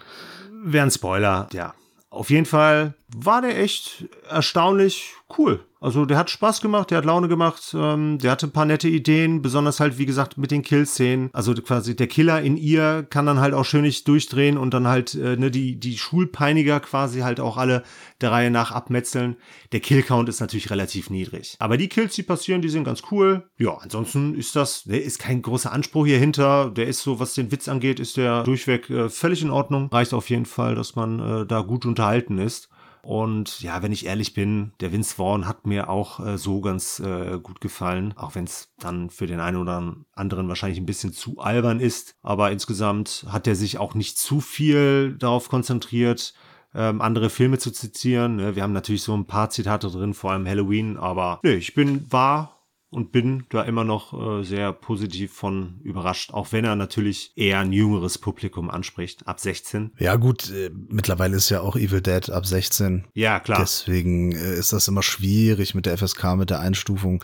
[0.66, 1.74] Wäre ein Spoiler, ja.
[2.08, 5.64] Auf jeden Fall war der echt erstaunlich cool.
[5.80, 8.88] Also der hat Spaß gemacht, der hat Laune gemacht, ähm, der hatte ein paar nette
[8.88, 11.28] Ideen, besonders halt, wie gesagt, mit den Kill-Szenen.
[11.34, 14.88] Also quasi der Killer in ihr kann dann halt auch schön nicht durchdrehen und dann
[14.88, 17.82] halt äh, ne, die, die Schulpeiniger quasi halt auch alle
[18.22, 19.36] der Reihe nach abmetzeln.
[19.72, 21.56] Der Kill-Count ist natürlich relativ niedrig.
[21.58, 23.50] Aber die Kills, die passieren, die sind ganz cool.
[23.58, 26.70] Ja, ansonsten ist das, der ist kein großer Anspruch hier hinter.
[26.70, 29.88] Der ist so, was den Witz angeht, ist der durchweg äh, völlig in Ordnung.
[29.92, 32.70] Reicht auf jeden Fall, dass man äh, da gut unterhalten ist.
[33.04, 37.00] Und ja, wenn ich ehrlich bin, der Vince Vaughn hat mir auch äh, so ganz
[37.00, 41.12] äh, gut gefallen, auch wenn es dann für den einen oder anderen wahrscheinlich ein bisschen
[41.12, 42.14] zu albern ist.
[42.22, 46.34] Aber insgesamt hat er sich auch nicht zu viel darauf konzentriert,
[46.74, 48.36] ähm, andere Filme zu zitieren.
[48.36, 48.56] Ne?
[48.56, 52.10] Wir haben natürlich so ein paar Zitate drin, vor allem Halloween, aber nee, ich bin,
[52.10, 52.53] war
[52.94, 57.58] und bin da immer noch äh, sehr positiv von überrascht, auch wenn er natürlich eher
[57.58, 59.92] ein jüngeres Publikum anspricht, ab 16.
[59.98, 63.04] Ja, gut, äh, mittlerweile ist ja auch Evil Dead ab 16.
[63.14, 63.58] Ja, klar.
[63.60, 67.22] Deswegen äh, ist das immer schwierig mit der FSK, mit der Einstufung.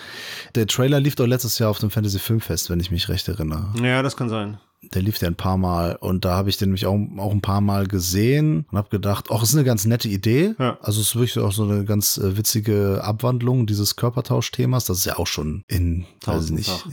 [0.55, 3.73] Der Trailer lief doch letztes Jahr auf dem Fantasy Filmfest, wenn ich mich recht erinnere.
[3.83, 4.59] Ja, das kann sein.
[4.83, 7.43] Der lief ja ein paar Mal und da habe ich den nämlich auch, auch ein
[7.43, 10.55] paar Mal gesehen und habe gedacht, ach, ist eine ganz nette Idee.
[10.59, 10.79] Ja.
[10.81, 15.05] Also es ist wirklich auch so eine ganz äh, witzige Abwandlung dieses Körpertauschthemas, das es
[15.05, 16.91] ja auch schon in, weiß ich nicht, Tausendfach.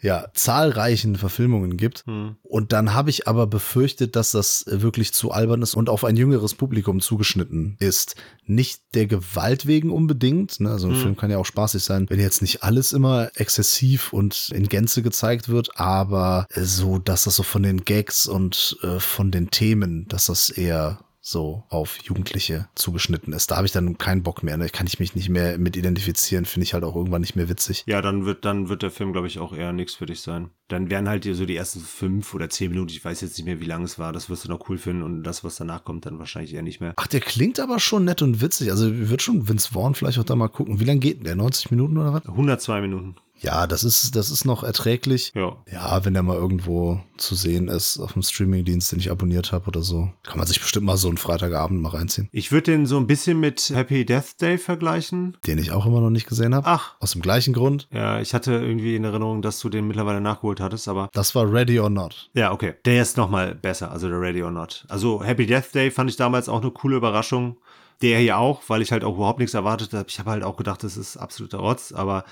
[0.00, 2.04] Ja, zahlreichen Verfilmungen gibt.
[2.06, 2.36] Hm.
[2.42, 6.16] Und dann habe ich aber befürchtet, dass das wirklich zu albern ist und auf ein
[6.16, 8.16] jüngeres Publikum zugeschnitten ist.
[8.44, 10.60] Nicht der Gewalt wegen unbedingt.
[10.60, 10.70] Ne?
[10.70, 11.00] Also ein Mhm.
[11.02, 15.02] Film kann ja auch spaßig sein, wenn jetzt nicht alles immer exzessiv und in Gänze
[15.02, 20.06] gezeigt wird, aber so, dass das so von den Gags und äh, von den Themen,
[20.08, 23.50] dass das eher so auf Jugendliche zugeschnitten ist.
[23.50, 24.56] Da habe ich dann keinen Bock mehr.
[24.56, 24.68] Ne?
[24.68, 27.82] Kann ich mich nicht mehr mit identifizieren, finde ich halt auch irgendwann nicht mehr witzig.
[27.86, 30.50] Ja, dann wird, dann wird der Film, glaube ich, auch eher nichts für dich sein.
[30.68, 33.60] Dann werden halt so die ersten fünf oder zehn Minuten, ich weiß jetzt nicht mehr,
[33.60, 36.06] wie lang es war, das wirst du noch cool finden und das, was danach kommt,
[36.06, 36.94] dann wahrscheinlich eher nicht mehr.
[36.96, 38.70] Ach, der klingt aber schon nett und witzig.
[38.70, 40.78] Also wird schon Vince Vaughn vielleicht auch da mal gucken.
[40.78, 41.34] Wie lange geht denn der?
[41.34, 42.26] 90 Minuten oder was?
[42.26, 43.16] 102 Minuten.
[43.38, 45.32] Ja, das ist, das ist noch erträglich.
[45.34, 45.56] Ja.
[45.70, 49.66] Ja, wenn der mal irgendwo zu sehen ist auf dem Streamingdienst, den ich abonniert habe
[49.68, 52.28] oder so, kann man sich bestimmt mal so einen Freitagabend mal reinziehen.
[52.32, 55.36] Ich würde den so ein bisschen mit Happy Death Day vergleichen.
[55.46, 56.66] Den ich auch immer noch nicht gesehen habe.
[56.66, 56.94] Ach.
[57.00, 57.88] Aus dem gleichen Grund.
[57.92, 61.50] Ja, ich hatte irgendwie in Erinnerung, dass du den mittlerweile nachgeholt hattest, aber Das war
[61.52, 62.30] Ready or Not.
[62.34, 62.74] ja, okay.
[62.84, 64.84] Der ist nochmal besser, also der Ready or Not.
[64.88, 67.56] Also Happy Death Day fand ich damals auch eine coole Überraschung.
[68.02, 70.04] Der hier auch, weil ich halt auch überhaupt nichts erwartet habe.
[70.08, 72.24] Ich habe halt auch gedacht, das ist absoluter Rotz, aber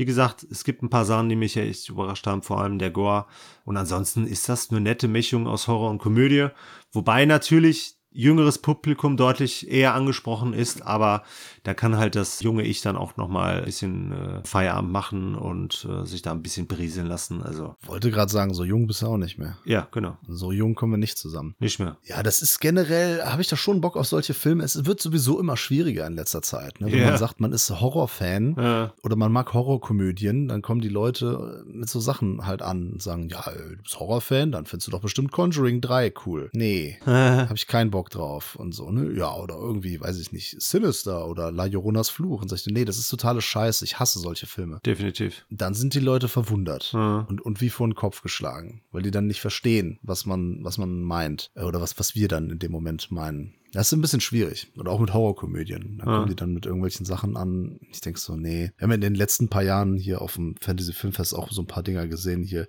[0.00, 2.90] wie gesagt, es gibt ein paar Sachen, die mich echt überrascht haben, vor allem der
[2.90, 3.26] Gore.
[3.66, 6.48] Und ansonsten ist das eine nette Mischung aus Horror und Komödie.
[6.90, 11.22] Wobei natürlich jüngeres Publikum deutlich eher angesprochen ist, aber
[11.62, 15.86] da kann halt das junge Ich dann auch nochmal ein bisschen äh, Feierabend machen und
[15.88, 17.42] äh, sich da ein bisschen berieseln lassen.
[17.42, 19.56] Also, Wollte gerade sagen, so jung bist du auch nicht mehr.
[19.64, 20.16] ja, genau.
[20.26, 21.54] So jung kommen wir nicht zusammen.
[21.60, 21.98] Nicht mehr.
[22.04, 24.64] Ja, das ist generell, habe ich da schon Bock auf solche Filme.
[24.64, 26.80] Es wird sowieso immer schwieriger in letzter Zeit.
[26.80, 26.90] Ne?
[26.90, 27.10] Wenn Ja.
[27.10, 31.88] man sagt, man ist Horrorfan Äh, oder man mag Horrorkomödien, dann kommen die Leute mit
[31.88, 35.00] so Sachen halt an und sagen, ja, äh, du bist Horrorfan, dann findest du doch
[35.00, 36.50] bestimmt Conjuring 3 cool.
[36.52, 39.12] Nee, habe ich keinen Bock drauf und so, ne?
[39.16, 42.42] Ja, oder irgendwie, weiß ich nicht, Sinister oder La Lloronas Fluch.
[42.42, 44.80] Und sag ich, nee, das ist totale Scheiße, ich hasse solche Filme.
[44.86, 45.44] definitiv.
[45.50, 49.10] Dann sind die Leute verwundert Äh, und, und wie vor den Kopf geschlagen, weil die
[49.10, 52.58] dann nicht verstehen, was man, was man meint äh, oder was, was wir dann in
[52.58, 53.54] dem Moment meinen.
[53.72, 54.66] Das ist ein bisschen schwierig.
[54.76, 55.98] Oder auch mit Horrorkomödien.
[55.98, 56.16] Da Ja.
[56.16, 57.78] kommen die dann mit irgendwelchen Sachen an.
[57.92, 58.72] Ich denke so, nee.
[58.76, 61.68] Wir haben in den letzten paar Jahren hier auf dem Fantasy Filmfest auch so ein
[61.68, 62.42] paar Dinger gesehen.
[62.42, 62.66] Hier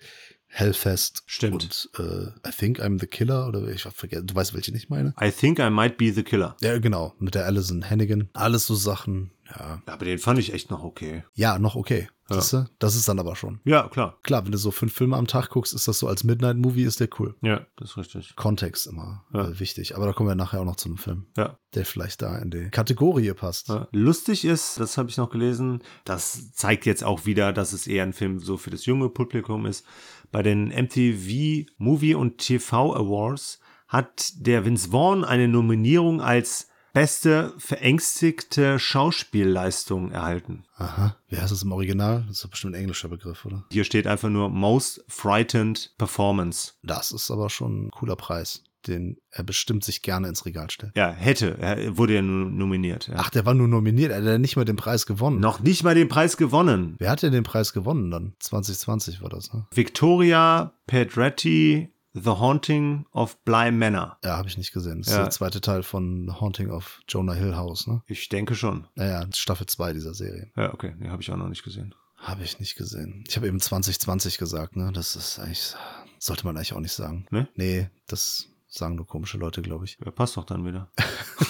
[0.54, 1.24] Hellfest.
[1.26, 1.64] Stimmt.
[1.64, 3.48] Und äh, I Think I'm the Killer.
[3.48, 5.14] Oder ich vergesse, du weißt, welche ich meine?
[5.20, 6.56] I think I might be the killer.
[6.62, 7.16] Ja, genau.
[7.20, 8.30] Mit der Alison Hannigan.
[8.34, 9.32] Alles so Sachen.
[9.58, 11.24] Ja, Aber den fand ich echt noch okay.
[11.34, 12.08] ja noch okay.
[12.30, 12.36] Ja.
[12.40, 12.66] Siehst du?
[12.80, 13.60] Das ist dann aber schon.
[13.66, 14.18] Ja, klar.
[14.24, 17.02] Klar, wenn du so fünf Filme am Tag guckst, ist das so als Midnight-Movie, ist
[17.02, 17.36] der cool.
[17.42, 18.36] Ja, das ist richtig.
[18.38, 19.50] Kontext immer Ja.
[19.50, 19.98] äh, wichtig.
[19.98, 21.58] Aber da kommen wir nachher auch noch zu einem Film, Ja.
[21.76, 23.68] der vielleicht da in die Kategorie passt.
[23.68, 23.90] Ja.
[23.92, 28.04] Lustig ist, das habe ich noch gelesen, das zeigt jetzt auch wieder, dass es eher
[28.04, 29.86] ein Film so für das junge Publikum ist.
[30.32, 33.60] Bei den MTV Movie und TV Awards
[33.90, 40.64] hat der Vince Vaughn eine Nominierung als beste verängstigte Schauspielleistung erhalten.
[40.76, 41.16] Aha.
[41.30, 42.24] Wie heißt das im Original?
[42.28, 43.66] Das ist doch bestimmt ein englischer Begriff, oder?
[43.72, 46.74] Hier steht einfach nur Most Frightened Performance.
[46.84, 50.96] Das ist aber schon ein cooler Preis, den er bestimmt sich gerne ins Regal stellt.
[50.96, 53.08] Ja, hätte, er wurde ja nur nominiert.
[53.08, 53.16] Ja.
[53.18, 55.40] Ach, der war nur nominiert, er hat nicht mal den Preis gewonnen.
[55.40, 56.96] Noch nicht mal den Preis gewonnen.
[56.98, 58.34] Wer hat denn den Preis gewonnen dann?
[58.40, 59.66] 2020 war das, ne?
[59.74, 64.18] Victoria Pedretti, The Haunting of Bly Manor.
[64.24, 65.00] Ja, habe ich nicht gesehen.
[65.00, 65.22] Das ist Ja.
[65.22, 68.02] der zweite Teil von Haunting of Jonah Hill House, ne?
[68.08, 68.88] Ich denke schon.
[68.96, 70.52] Naja, Staffel 2 dieser Serie.
[70.58, 71.96] Ja, okay, nee, habe ich auch noch nicht gesehen.
[72.18, 73.24] Habe ich nicht gesehen.
[73.28, 74.92] Ich habe eben 2020 gesagt, ne?
[74.94, 75.74] Das ist eigentlich,
[76.20, 77.26] sollte man eigentlich auch nicht sagen.
[77.32, 77.48] Ne?
[77.56, 79.98] Nee, das sagen nur komische Leute, glaube ich.
[80.06, 80.92] Ja, passt doch dann wieder.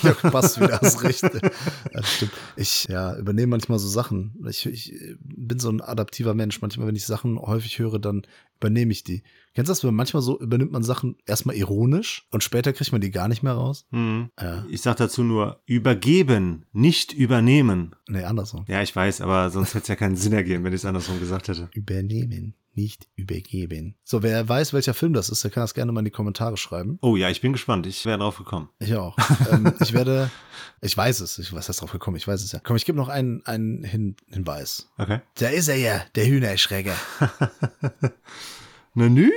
[0.04, 1.22] Ja, passt wieder, hast recht.
[1.94, 2.32] Das stimmt.
[2.56, 4.42] Ich ja, übernehme manchmal so Sachen.
[4.48, 6.62] Ich, ich bin so ein adaptiver Mensch.
[6.62, 8.22] Manchmal, wenn ich Sachen häufig höre, dann
[8.62, 9.24] übernehme ich die.
[9.54, 13.02] Kennst du das, wenn manchmal so übernimmt man Sachen erstmal ironisch und später kriegt man
[13.02, 13.86] die gar nicht mehr raus?
[13.92, 14.30] Hm.
[14.40, 14.66] Ja.
[14.70, 17.96] Ich sag dazu nur übergeben, nicht übernehmen.
[18.08, 18.66] Nee, andersrum.
[18.68, 21.20] Ja, ich weiß, aber sonst hätte es ja keinen Sinn ergeben, wenn ich es andersrum
[21.20, 21.70] gesagt hätte.
[21.74, 23.96] Übernehmen, nicht übergeben.
[24.04, 26.58] So, wer weiß, welcher Film das ist, der kann das gerne mal in die Kommentare
[26.58, 26.98] schreiben.
[27.02, 27.86] Oh ja, ich bin gespannt.
[27.88, 28.70] Ich wäre drauf gekommen.
[28.80, 29.18] Ich auch.
[29.52, 30.30] ähm, ich werde,
[30.82, 32.60] ich weiß es, ich weiß, das drauf gekommen, ich weiß es ja.
[32.64, 34.90] Komm, ich gebe noch einen, einen Hin Hinweis.
[34.98, 35.22] Okay.
[35.36, 36.96] Da ist er ja, der Hühnerschrecker.
[38.94, 39.32] Na nü,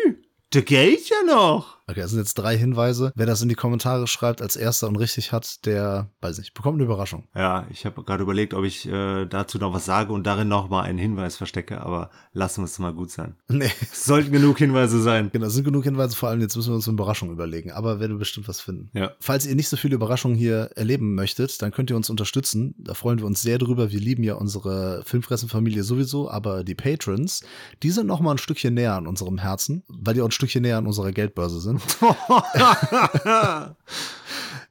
[0.52, 1.73] der geht ja noch.
[1.86, 3.12] Okay, das sind jetzt drei Hinweise.
[3.14, 6.76] Wer das in die Kommentare schreibt als erster und richtig hat, der, weiß nicht, bekommt
[6.76, 7.28] eine Überraschung.
[7.34, 10.68] Ja, ich habe gerade überlegt, ob ich äh, dazu noch was sage und darin noch
[10.70, 13.34] mal einen Hinweis verstecke, aber lassen wir es mal gut sein.
[13.48, 15.30] Nee, Es sollten genug Hinweise sein.
[15.32, 18.00] genau, es sind genug Hinweise, vor allem jetzt müssen wir uns eine Überraschung überlegen, aber
[18.00, 18.90] werden wir bestimmt was finden.
[18.94, 19.12] Ja.
[19.20, 22.74] Falls ihr nicht so viele Überraschungen hier erleben möchtet, dann könnt ihr uns unterstützen.
[22.78, 23.92] Da freuen wir uns sehr drüber.
[23.92, 27.42] Wir lieben ja unsere Filmfressenfamilie sowieso, aber die Patrons,
[27.82, 30.62] die sind noch mal ein Stückchen näher an unserem Herzen, weil die auch ein Stückchen
[30.62, 31.73] näher an unserer Geldbörse sind.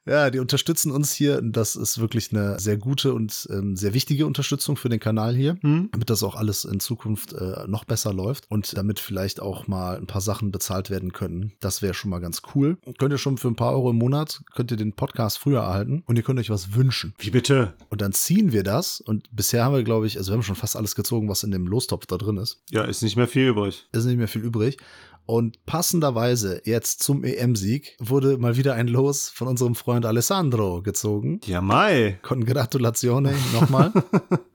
[0.05, 1.41] Ja, die unterstützen uns hier.
[1.41, 5.55] Das ist wirklich eine sehr gute und ähm, sehr wichtige Unterstützung für den Kanal hier,
[5.61, 5.87] Hm?
[5.93, 9.95] damit das auch alles in Zukunft äh, noch besser läuft und damit vielleicht auch mal
[9.95, 11.53] ein paar Sachen bezahlt werden können.
[11.61, 12.77] Das wäre schon mal ganz cool.
[12.97, 16.03] Könnt ihr schon für ein paar Euro im Monat, könnt ihr den Podcast früher erhalten
[16.05, 17.13] und ihr könnt euch was wünschen.
[17.19, 17.73] Wie bitte?
[17.89, 20.55] Und dann ziehen wir das und bisher haben wir, glaube ich, also wir haben schon
[20.57, 22.61] fast alles gezogen, was in dem Lostopf da drin ist.
[22.71, 23.87] Ja, ist nicht mehr viel übrig.
[23.93, 24.77] Ist nicht mehr viel übrig.
[25.25, 31.39] Und passenderweise jetzt zum EM-Sieg wurde mal wieder ein Los von unserem Freund Alessandro gezogen.
[31.45, 32.19] Ja, Mai.
[32.21, 33.91] Congratulazione nochmal.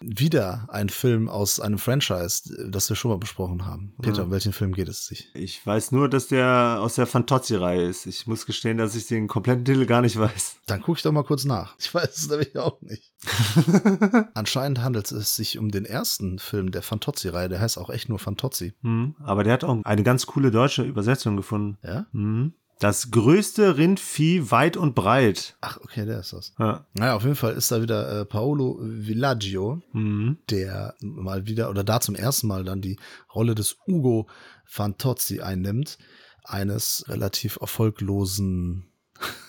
[0.00, 3.94] Wieder ein Film aus einem Franchise, das wir schon mal besprochen haben.
[4.00, 5.30] Peter, um welchen Film geht es sich?
[5.34, 8.06] Ich weiß nur, dass der aus der Fantozzi-Reihe ist.
[8.06, 10.58] Ich muss gestehen, dass ich den kompletten Titel gar nicht weiß.
[10.66, 11.74] Dann gucke ich doch mal kurz nach.
[11.78, 13.12] Ich weiß es nämlich auch nicht.
[14.34, 17.48] Anscheinend handelt es sich um den ersten Film der Fantozzi-Reihe.
[17.48, 18.74] Der heißt auch echt nur Fantozzi.
[18.82, 21.78] Hm, aber der hat auch eine ganz coole deutsche Übersetzung gefunden.
[21.82, 22.06] Ja?
[22.12, 22.52] Hm.
[22.80, 25.56] Das größte Rindvieh weit und breit.
[25.60, 26.52] Ach, okay, der ist das.
[26.58, 26.86] Ja.
[26.94, 30.38] Naja, auf jeden Fall ist da wieder äh, Paolo Villaggio, Mhm.
[30.48, 32.98] der mal wieder oder da zum ersten Mal dann die
[33.34, 34.28] Rolle des Ugo
[34.64, 35.98] Fantozzi einnimmt,
[36.44, 38.86] eines relativ erfolglosen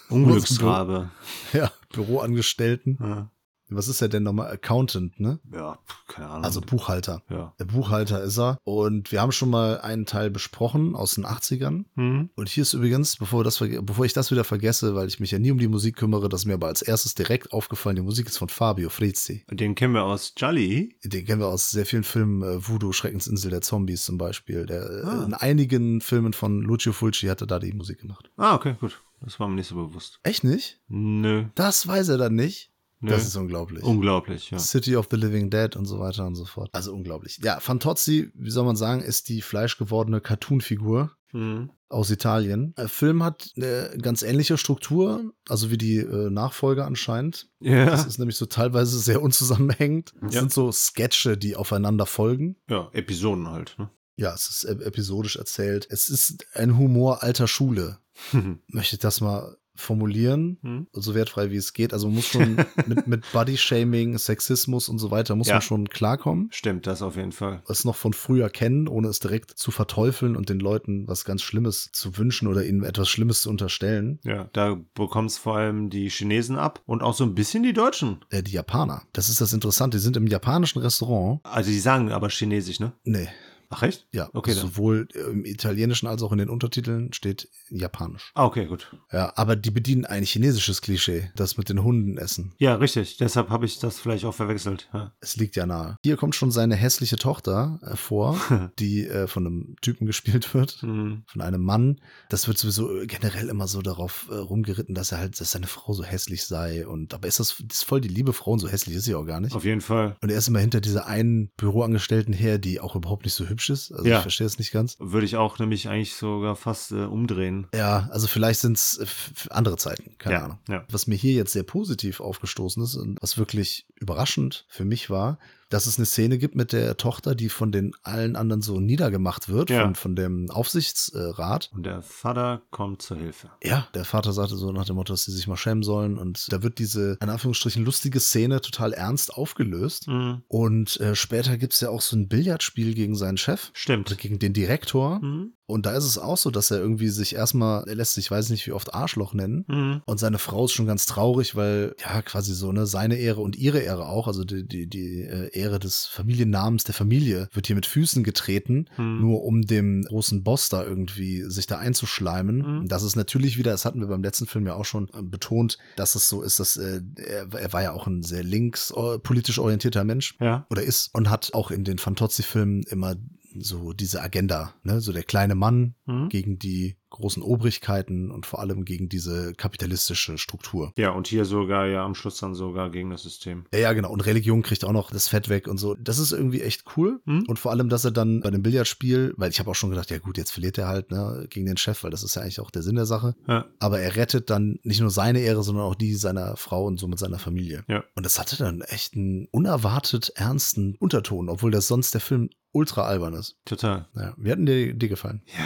[0.09, 1.11] Unglücksrabe.
[1.53, 2.97] ja, Büroangestellten.
[2.99, 3.31] Ja.
[3.69, 4.51] Was ist er denn nochmal?
[4.51, 5.39] Accountant, ne?
[5.53, 5.77] ja,
[6.08, 6.43] keine Ahnung.
[6.43, 7.21] Also Buchhalter.
[7.29, 7.53] ja.
[7.60, 8.58] Der Buchhalter ist er.
[8.63, 11.86] Und wir haben schon mal einen Teil besprochen aus den 80ern.
[11.95, 12.29] Mhm.
[12.36, 15.39] Und hier ist übrigens, bevor, das, bevor ich das wieder vergesse, weil ich mich ja
[15.39, 18.27] nie um die Musik kümmere, das ist mir aber als erstes direkt aufgefallen, die Musik
[18.27, 19.45] ist von Fabio Frizzi.
[19.51, 20.95] Den kennen wir aus Jolly.
[21.03, 24.65] Den kennen wir aus sehr vielen Filmen, äh, Voodoo, Schreckensinsel der Zombies zum Beispiel.
[24.65, 25.23] Der, äh, Ah.
[25.25, 28.29] In einigen Filmen von Lucio Fulci hat er da die Musik gemacht.
[28.38, 29.01] Ah, okay, gut.
[29.21, 30.19] Das war mir nicht so bewusst.
[30.23, 30.79] Echt nicht?
[30.88, 31.45] Nö.
[31.55, 32.71] Das weiß er dann nicht?
[33.01, 33.12] Nö.
[33.12, 33.83] Das ist unglaublich.
[33.83, 34.59] Unglaublich, ja.
[34.59, 36.69] City of the Living Dead und so weiter und so fort.
[36.73, 37.39] Also unglaublich.
[37.43, 41.69] Ja, Fantozzi, wie soll man sagen, ist die fleischgewordene Cartoon-Figur Mhm.
[41.89, 42.73] aus Italien.
[42.75, 47.49] Der Film hat eine ganz ähnliche Struktur, also wie die äh, Nachfolger anscheinend.
[47.59, 47.93] Das Ja.
[48.03, 50.13] ist nämlich so teilweise sehr unzusammenhängend.
[50.27, 50.39] Es Ja.
[50.41, 52.55] sind so Sketche, die aufeinander folgen.
[52.69, 53.75] ja, Episoden halt.
[53.77, 53.89] Ne?
[54.17, 55.88] Ja, es ist ep- episodisch erzählt.
[55.89, 57.99] Es ist ein Humor alter Schule.
[58.67, 60.87] Möchte ich das mal formulieren, Mhm.
[60.91, 61.93] so wertfrei wie es geht.
[61.93, 65.55] Also man muss schon mit, mit Body-Shaming, Sexismus und so weiter, muss Ja.
[65.55, 66.47] man schon klarkommen.
[66.51, 67.63] Stimmt, das auf jeden Fall.
[67.67, 71.41] Es noch von früher kennen, ohne es direkt zu verteufeln und den Leuten was ganz
[71.41, 74.19] Schlimmes zu wünschen oder ihnen etwas Schlimmes zu unterstellen.
[74.23, 77.73] Ja, da bekommen es vor allem die Chinesen ab und auch so ein bisschen die
[77.73, 78.19] Deutschen.
[78.29, 79.03] Äh, die Japaner.
[79.13, 79.97] Das ist das Interessante.
[79.97, 81.39] Die sind im japanischen Restaurant.
[81.43, 82.93] Also die sagen aber Chinesisch, ne?
[83.03, 83.27] Nee,
[83.69, 84.08] Ach echt?
[84.12, 84.29] ja.
[84.34, 84.62] Okay, dann.
[84.62, 88.32] sowohl im Italienischen als auch in den Untertiteln steht Japanisch.
[88.34, 88.95] Ah, okay, gut.
[89.12, 92.53] Ja, aber die bedienen ein chinesisches Klischee, das mit den Hunden essen.
[92.58, 93.17] Ja, richtig.
[93.17, 94.89] Deshalb habe ich das vielleicht auch verwechselt.
[94.91, 95.13] Ja.
[95.19, 95.97] Es liegt ja nahe.
[96.03, 98.39] Hier kommt schon seine hässliche Tochter äh, vor,
[98.79, 100.82] die äh, von einem Typen gespielt wird.
[100.82, 101.23] Mhm.
[101.27, 102.01] Von einem Mann.
[102.29, 105.93] Das wird sowieso generell immer so darauf äh, rumgeritten, dass er halt, dass seine Frau
[105.93, 106.88] so hässlich sei.
[106.88, 109.13] Und aber ist das, das ist voll die liebe Frau und so hässlich ist sie
[109.13, 109.55] auch gar nicht.
[109.55, 110.15] Auf jeden Fall.
[110.21, 113.58] Und er ist immer hinter dieser einen Büroangestellten her, die auch überhaupt nicht so hübsch
[113.67, 113.91] ist.
[113.91, 114.17] Also Ja.
[114.17, 114.95] ich verstehe es nicht ganz.
[114.99, 117.67] Würde ich auch nämlich eigentlich sogar fast äh, umdrehen.
[117.75, 119.01] Ja, also vielleicht sind es
[119.49, 120.59] andere Zeiten, keine ja, Ahnung.
[120.69, 120.85] Ja.
[120.89, 125.39] Was mir hier jetzt sehr positiv aufgestoßen ist und was wirklich überraschend für mich war,
[125.69, 129.49] dass es eine Szene gibt mit der Tochter, die von den allen anderen so niedergemacht
[129.49, 129.84] wird, Ja.
[129.84, 131.69] von, von dem Aufsichtsrat.
[131.73, 133.49] Und der Vater kommt zur Hilfe.
[133.63, 136.17] Ja, der Vater sagte so nach dem Motto, dass sie sich mal schämen sollen.
[136.17, 140.08] Und da wird diese, in Anführungsstrichen, lustige Szene total ernst aufgelöst.
[140.08, 140.41] Mhm.
[140.47, 143.65] Und äh, später gibt es ja auch so ein Billardspiel gegen seinen Chef.
[143.69, 144.17] Oder Stimmt.
[144.17, 145.19] gegen den Direktor.
[145.19, 145.53] Mhm.
[145.69, 148.32] Und da ist es auch so, dass er irgendwie sich erstmal, er lässt sich, ich
[148.32, 149.65] weiß nicht wie oft, Arschloch nennen.
[149.67, 150.01] Mhm.
[150.05, 153.55] Und seine Frau ist schon ganz traurig, weil ja quasi so ne seine Ehre und
[153.55, 157.75] ihre Ehre auch, also die die die äh, Ehre des Familiennamens der Familie wird hier
[157.75, 159.21] mit Füßen getreten, Mhm.
[159.21, 162.82] nur um dem großen Boss da irgendwie sich da einzuschleimen.
[162.82, 162.88] Mhm.
[162.88, 165.77] Das ist natürlich wieder, das hatten wir beim letzten Film ja auch schon äh, betont,
[165.95, 169.19] dass es so ist, dass äh, er, er war ja auch ein sehr links äh,
[169.19, 170.65] politisch orientierter Mensch Ja.
[170.69, 173.15] oder ist und hat auch in den Fantozzi-Filmen immer
[173.57, 176.29] so diese Agenda, ne, so der kleine Mann Mhm.
[176.29, 180.93] gegen die großen Obrigkeiten und vor allem gegen diese kapitalistische Struktur.
[180.97, 183.65] Ja, und hier sogar ja am Schluss dann sogar gegen das System.
[183.73, 184.11] Ja, ja, genau.
[184.11, 185.95] Und Religion kriegt auch noch das Fett weg und so.
[185.95, 187.19] Das ist irgendwie echt cool.
[187.25, 187.45] Mhm.
[187.47, 190.11] Und vor allem, dass er dann bei dem Billardspiel, weil ich habe auch schon gedacht,
[190.11, 192.59] ja gut, jetzt verliert er halt ne, gegen den Chef, weil das ist ja eigentlich
[192.59, 193.35] auch der Sinn der Sache.
[193.47, 193.65] Ja.
[193.79, 197.19] Aber er rettet dann nicht nur seine Ehre, sondern auch die seiner Frau und somit
[197.19, 197.83] seiner Familie.
[197.87, 198.03] Ja.
[198.15, 203.03] Und das hatte dann echt einen unerwartet ernsten Unterton, obwohl das sonst der Film ultra
[203.03, 203.57] albern ist.
[203.65, 204.07] Total.
[204.15, 205.41] Ja, wie hat denn dir, dir gefallen?
[205.47, 205.65] Ja,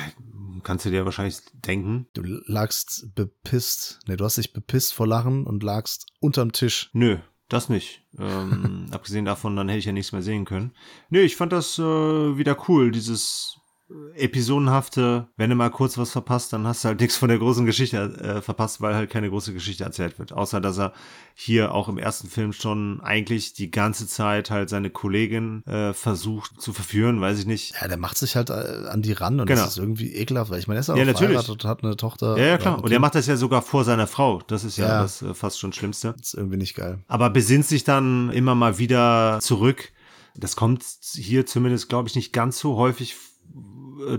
[0.63, 2.07] kannst du dir wahrscheinlich denken.
[2.13, 6.89] Du lagst bepisst, nee, du hast dich bepisst vor Lachen und lagst unterm Tisch.
[6.93, 7.17] Nö,
[7.49, 8.03] das nicht.
[8.17, 10.73] Ähm, abgesehen davon, dann hätte ich ja nichts mehr sehen können.
[11.09, 13.57] Nö, ich fand das äh, wieder cool, dieses
[14.15, 17.65] episodenhafte, wenn du mal kurz was verpasst, dann hast du halt nichts von der großen
[17.65, 20.31] Geschichte äh, verpasst, weil halt keine große Geschichte erzählt wird.
[20.33, 20.93] Außer, dass er
[21.35, 26.61] hier auch im ersten Film schon eigentlich die ganze Zeit halt seine Kollegin äh, versucht
[26.61, 27.73] zu verführen, weiß ich nicht.
[27.81, 28.53] Ja, der macht sich halt äh,
[28.89, 29.61] an die ran und Genau.
[29.61, 31.49] das ist irgendwie ekelhaft, weil ich meine, er ist auch Ja, natürlich.
[31.49, 32.37] und hat eine Tochter.
[32.37, 32.83] Ja, ja, klar.
[32.83, 34.41] Und er macht das ja sogar vor seiner Frau.
[34.47, 35.01] Das ist ja, Ja.
[35.01, 36.13] das äh, fast schon Schlimmste.
[36.17, 36.99] Das ist irgendwie nicht geil.
[37.07, 39.91] aber besinnt sich dann immer mal wieder zurück.
[40.35, 43.15] Das kommt hier zumindest, glaube ich, nicht ganz so häufig äh,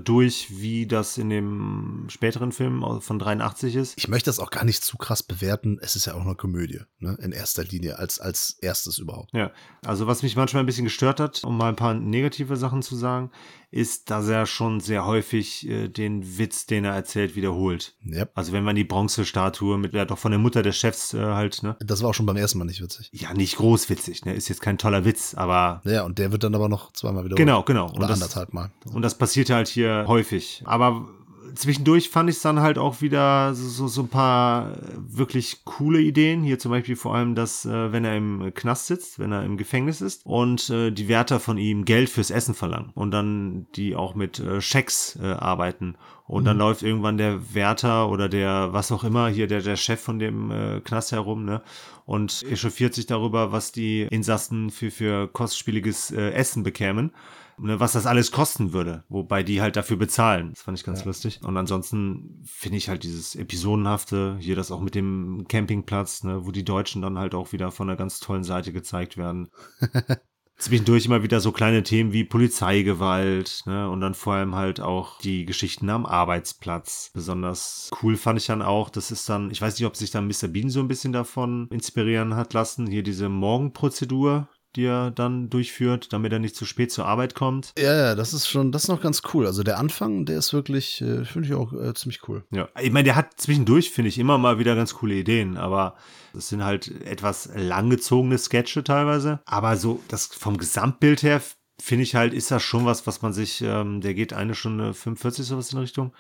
[0.03, 3.95] durch, wie das in dem späteren Film von 83 ist.
[3.97, 5.79] Ich möchte das auch gar nicht zu krass bewerten.
[5.81, 7.17] Es ist ja auch eine Komödie, ne?
[7.21, 9.33] in erster Linie, als, als erstes überhaupt.
[9.33, 9.53] Ja,
[9.85, 12.97] also was mich manchmal ein bisschen gestört hat, um mal ein paar negative Sachen zu
[12.97, 13.31] sagen,
[13.75, 17.95] ist, dass er schon sehr häufig äh, den Witz, den er erzählt, wiederholt.
[18.07, 18.31] Yep.
[18.35, 21.63] Also wenn man die Bronzestatue mit, ja doch von der Mutter des Chefs äh, halt,
[21.63, 21.77] ne?
[21.81, 23.11] Das war auch schon beim ersten Mal nicht witzig.
[23.13, 24.35] Ja, nicht groß witzig, ne?
[24.35, 25.83] Ist jetzt kein toller Witz, aber.
[25.85, 27.39] Ja, und der wird dann aber noch zweimal wiederholt.
[27.39, 27.91] Genau, genau.
[27.91, 28.71] Oder das, anderthalb Mal.
[28.93, 30.63] Und das passiert halt hier häufig.
[30.65, 31.09] Aber
[31.55, 36.01] zwischendurch fand ich es dann halt auch wieder so, so, so ein paar wirklich coole
[36.01, 36.43] Ideen.
[36.43, 39.57] Hier zum Beispiel vor allem, dass, äh, wenn er im Knast sitzt, wenn er im
[39.57, 43.97] Gefängnis ist und äh, die Wärter von ihm Geld fürs Essen verlangen und dann die
[43.97, 45.97] auch mit äh, Schecks äh, arbeiten.
[46.27, 46.47] Und mhm.
[46.47, 50.19] dann läuft irgendwann der Wärter oder der, was auch immer, hier der, der Chef von
[50.19, 51.63] dem äh, Knast herum, ne?
[52.07, 57.13] Und echauffiert sich darüber, was die Insassen für, für kostspieliges äh, Essen bekämen
[57.59, 60.51] was das alles kosten würde, wobei die halt dafür bezahlen.
[60.51, 61.07] Das fand ich ganz ja.
[61.07, 61.41] lustig.
[61.43, 66.51] Und ansonsten finde ich halt dieses Episodenhafte, hier das auch mit dem Campingplatz, ne, wo
[66.51, 69.49] die Deutschen dann halt auch wieder von einer ganz tollen Seite gezeigt werden.
[70.57, 75.19] Zwischendurch immer wieder so kleine Themen wie Polizeigewalt, ne, und dann vor allem halt auch
[75.19, 77.11] die Geschichten am Arbeitsplatz.
[77.13, 80.29] Besonders cool fand ich dann auch, das ist dann, ich weiß nicht, ob sich dann
[80.29, 80.47] Mr.
[80.49, 86.13] Bean so ein bisschen davon inspirieren hat lassen, hier diese Morgenprozedur, die er dann durchführt,
[86.13, 87.73] damit er nicht zu spät zur Arbeit kommt.
[87.79, 89.47] Ja, ja, das ist schon, das ist noch ganz cool.
[89.47, 92.45] Also der Anfang, der ist wirklich, äh, finde ich auch äh, ziemlich cool.
[92.51, 95.97] Ja, ich meine, der hat zwischendurch, finde ich, immer mal wieder ganz coole Ideen, aber
[96.33, 99.41] das sind halt etwas langgezogene Sketche teilweise.
[99.47, 101.41] Aber so, das vom Gesamtbild her
[101.81, 104.95] finde ich halt, ist das schon was, was man sich, ähm, der geht eine Stunde
[104.95, 106.13] 45 sowas in Richtung,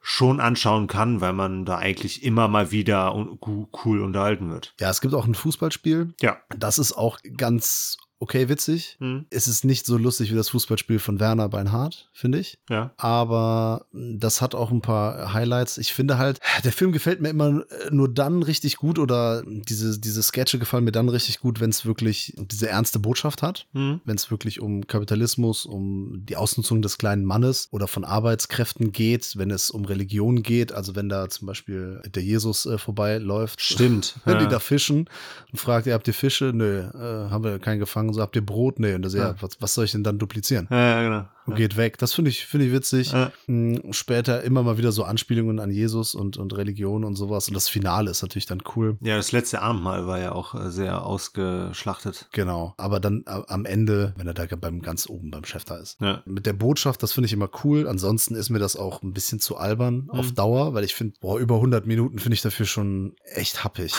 [0.00, 4.74] schon anschauen kann, weil man da eigentlich immer mal wieder cool unterhalten wird.
[4.80, 6.14] Ja, es gibt auch ein Fußballspiel.
[6.20, 6.38] Ja.
[6.56, 8.96] Das ist auch ganz okay witzig.
[9.00, 9.24] Hm.
[9.30, 12.58] Es ist nicht so lustig wie das Fußballspiel von Werner Beinhardt, finde ich.
[12.68, 12.92] Ja.
[12.98, 15.78] Aber das hat auch ein paar Highlights.
[15.78, 19.98] Ich finde halt, der Film gefällt mir immer äh, nur dann richtig gut oder diese,
[19.98, 23.66] diese Sketche gefallen mir dann richtig gut, wenn es wirklich diese ernste Botschaft hat.
[23.72, 24.02] Hm.
[24.04, 29.38] Wenn es wirklich um Kapitalismus, um die Ausnutzung des kleinen Mannes oder von Arbeitskräften geht,
[29.38, 30.72] wenn es um Religion geht.
[30.72, 33.62] Also wenn da zum Beispiel der Jesus äh, vorbeiläuft.
[33.62, 34.16] Stimmt.
[34.26, 34.40] wenn ja.
[34.40, 35.08] die da fischen
[35.50, 36.52] und fragt, ihr habt ihr Fische?
[36.54, 38.78] Nö, äh, haben wir keinen gefangen und so, habt ihr Brot?
[38.78, 38.94] Nee.
[38.94, 40.68] Und das, ja, ja was, was soll ich denn dann duplizieren?
[40.70, 41.98] Ja, ja genau und geht weg.
[41.98, 43.12] Das finde ich, finde ich witzig.
[43.12, 43.32] Ja.
[43.46, 47.48] Hm, später immer mal wieder so Anspielungen an Jesus und, und Religion und sowas.
[47.48, 48.96] Und das Finale ist natürlich dann cool.
[49.00, 52.28] Ja, das letzte Abendmahl war ja auch äh, sehr ausgeschlachtet.
[52.32, 52.74] Genau.
[52.76, 56.00] Aber dann am Ende, wenn er da beim ganz oben beim Chef da ist.
[56.00, 56.22] Ja.
[56.26, 57.86] Mit der Botschaft, das finde ich immer cool.
[57.88, 60.10] Ansonsten ist mir das auch ein bisschen zu albern mhm.
[60.10, 63.92] auf Dauer, weil ich finde, boah, über 100 Minuten finde ich dafür schon echt happig.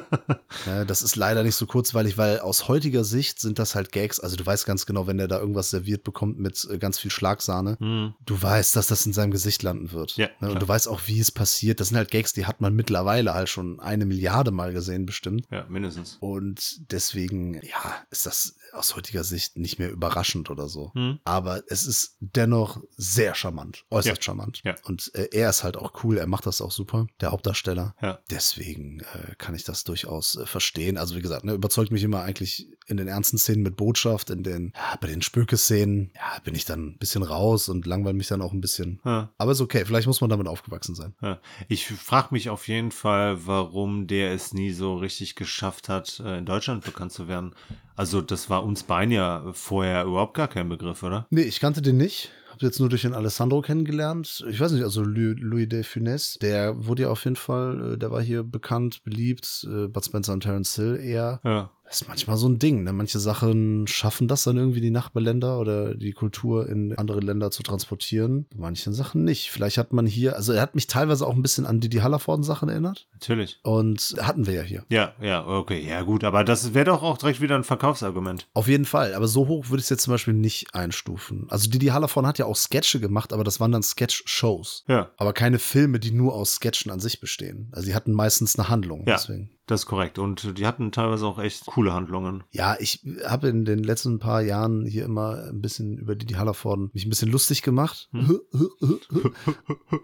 [0.66, 4.20] ja, das ist leider nicht so kurzweilig, weil aus heutiger Sicht sind das halt Gags.
[4.20, 7.76] Also du weißt ganz genau, wenn der da irgendwas serviert bekommt mit ganz viel Schlagsahne.
[7.80, 8.14] Mhm.
[8.24, 10.16] Du weißt, dass das in seinem Gesicht landen wird.
[10.16, 10.50] Ja, ne?
[10.50, 11.80] Und du weißt auch, wie es passiert.
[11.80, 15.46] Das sind halt Gags, die hat man mittlerweile halt schon eine Milliarde Mal gesehen, bestimmt.
[15.50, 16.18] Ja, mindestens.
[16.20, 20.92] Und deswegen, ja, ist das aus heutiger Sicht nicht mehr überraschend oder so.
[20.94, 21.20] Mhm.
[21.24, 24.22] Aber es ist dennoch sehr charmant, äußerst ja.
[24.22, 24.60] charmant.
[24.64, 24.74] Ja.
[24.84, 27.94] Und äh, er ist halt auch cool, er macht das auch super, der Hauptdarsteller.
[28.02, 28.18] Ja.
[28.30, 30.98] Deswegen äh, kann ich das durchaus äh, verstehen.
[30.98, 34.42] Also wie gesagt, ne, überzeugt mich immer eigentlich in den ernsten Szenen mit Botschaft, in
[34.42, 38.28] den, ja, bei den Spöke-Szenen, ja, bin ich dann ein bisschen raus und langweile mich
[38.28, 39.00] dann auch ein bisschen.
[39.04, 39.32] Ja.
[39.38, 41.14] Aber ist okay, vielleicht muss man damit aufgewachsen sein.
[41.20, 41.40] Ja.
[41.68, 46.38] Ich frage mich auf jeden Fall, warum der es nie so richtig geschafft hat, äh,
[46.38, 47.54] in Deutschland bekannt zu werden.
[47.96, 51.26] Also das war uns beiden ja vorher überhaupt gar kein Begriff, oder?
[51.30, 52.30] Nee, ich kannte den nicht.
[52.56, 54.42] Hab jetzt nur durch den Alessandro kennengelernt.
[54.48, 58.10] Ich weiß nicht, also Louis de Funès, der wurde ja auf jeden Fall, äh, der
[58.10, 59.66] war hier bekannt, beliebt.
[59.70, 61.40] Äh, Bud Spencer und Terence Hill eher.
[61.44, 61.70] Ja.
[61.86, 62.82] Das ist manchmal so ein Ding.
[62.82, 62.92] Ne?
[62.92, 67.62] Manche Sachen schaffen das dann irgendwie die Nachbarländer oder die Kultur in andere Länder zu
[67.62, 68.46] transportieren.
[68.54, 69.50] Manche Sachen nicht.
[69.50, 72.02] Vielleicht hat man hier, also er hat mich teilweise auch ein bisschen an die, die
[72.02, 73.06] Hallerforden-Sachen erinnert.
[73.12, 73.60] Natürlich.
[73.62, 74.84] Und hatten wir ja hier.
[74.88, 76.24] Ja, ja, okay, ja gut.
[76.24, 78.48] Aber das wäre doch auch direkt wieder ein Verkaufsargument.
[78.52, 79.14] Auf jeden Fall.
[79.14, 81.46] Aber so hoch würde ich es jetzt zum Beispiel nicht einstufen.
[81.50, 84.84] Also die, die Hallervorden hat ja auch Sketche gemacht, aber das waren dann Sketch-Shows.
[84.88, 85.10] Ja.
[85.18, 87.68] Aber keine Filme, die nur aus Sketchen an sich bestehen.
[87.72, 89.04] Also die hatten meistens eine Handlung.
[89.06, 89.14] Ja.
[89.14, 89.50] Deswegen.
[89.66, 90.18] Das ist korrekt.
[90.18, 92.44] Und die hatten teilweise auch echt coole Handlungen.
[92.52, 96.36] Ja, ich habe in den letzten paar Jahren hier immer ein bisschen über die, die
[96.36, 98.08] Hallervorden mich ein bisschen lustig gemacht.
[98.12, 98.40] Hm.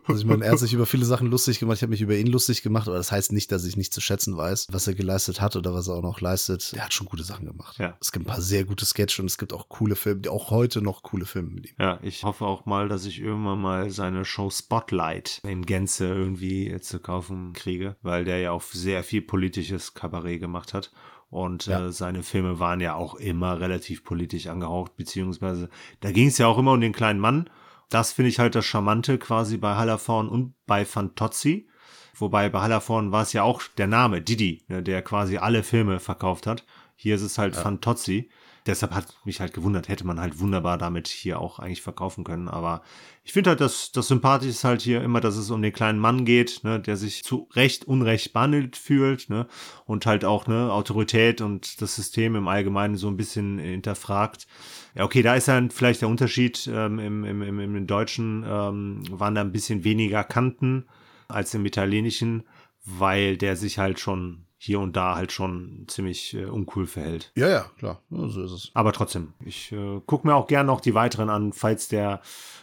[0.06, 1.76] also ich meine, er hat sich über viele Sachen lustig gemacht.
[1.76, 4.00] Ich habe mich über ihn lustig gemacht, aber das heißt nicht, dass ich nicht zu
[4.00, 6.72] schätzen weiß, was er geleistet hat oder was er auch noch leistet.
[6.74, 7.78] Er hat schon gute Sachen gemacht.
[7.78, 7.96] Ja.
[8.00, 10.82] Es gibt ein paar sehr gute Sketche und es gibt auch coole Filme, auch heute
[10.82, 11.74] noch coole Filme mit ihm.
[11.78, 16.80] Ja, ich hoffe auch mal, dass ich irgendwann mal seine Show Spotlight in Gänze irgendwie
[16.80, 20.90] zu kaufen kriege, weil der ja auch sehr viel Politik politisches Kabarett gemacht hat.
[21.30, 21.86] Und ja.
[21.86, 25.68] äh, seine Filme waren ja auch immer relativ politisch angehaucht, beziehungsweise
[26.00, 27.48] da ging es ja auch immer um den kleinen Mann.
[27.88, 31.68] das finde ich halt das Charmante quasi bei Hallerforn und bei Fantozzi.
[32.14, 36.00] Wobei bei Hallerforn war es ja auch der Name Didi, ne, der quasi alle Filme
[36.00, 36.64] verkauft hat.
[36.96, 37.60] Hier ist es halt ja.
[37.60, 38.30] Fantozzi.
[38.66, 42.48] Deshalb hat mich halt gewundert, hätte man halt wunderbar damit hier auch eigentlich verkaufen können.
[42.48, 42.82] Aber
[43.24, 45.98] ich finde halt, dass das Sympathisch ist halt hier immer, dass es um den kleinen
[45.98, 49.48] Mann geht, ne, der sich zu Recht, Unrecht behandelt fühlt, ne,
[49.84, 54.46] und halt auch, ne, Autorität und das System im Allgemeinen so ein bisschen hinterfragt.
[54.94, 59.02] Ja, okay, da ist dann vielleicht der Unterschied, ähm, im, im, im, im Deutschen ähm,
[59.10, 60.86] waren da ein bisschen weniger Kanten
[61.28, 62.44] als im Italienischen,
[62.84, 67.32] weil der sich halt schon hier und da halt schon ziemlich äh, uncool verhält.
[67.34, 68.00] Ja, ja, klar.
[68.10, 68.70] Ja, so ist es.
[68.74, 72.20] Aber trotzdem, ich äh, gucke mir auch gern noch die weiteren an, falls der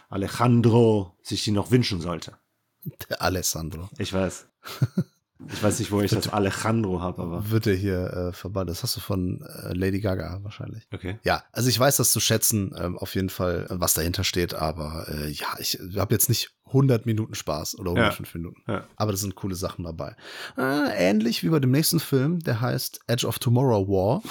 [0.08, 2.38] Alejandro sich die noch wünschen sollte.
[3.10, 3.90] Der Alessandro.
[3.98, 4.48] Ich weiß.
[5.48, 7.50] Ich weiß nicht, wo ich das Alejandro habe, aber.
[7.50, 8.68] Wird er hier äh, verbannt.
[8.68, 10.86] Das hast du von äh, Lady Gaga wahrscheinlich.
[10.92, 11.18] Okay.
[11.22, 15.06] Ja, also ich weiß das zu schätzen, ähm, auf jeden Fall, was dahinter steht, aber
[15.08, 18.38] äh, ja, ich habe jetzt nicht 100 Minuten Spaß oder 105 ja.
[18.38, 18.62] Minuten.
[18.66, 18.84] Ja.
[18.96, 20.16] Aber da sind coole Sachen dabei.
[20.56, 24.22] Äh, ähnlich wie bei dem nächsten Film, der heißt Edge of Tomorrow War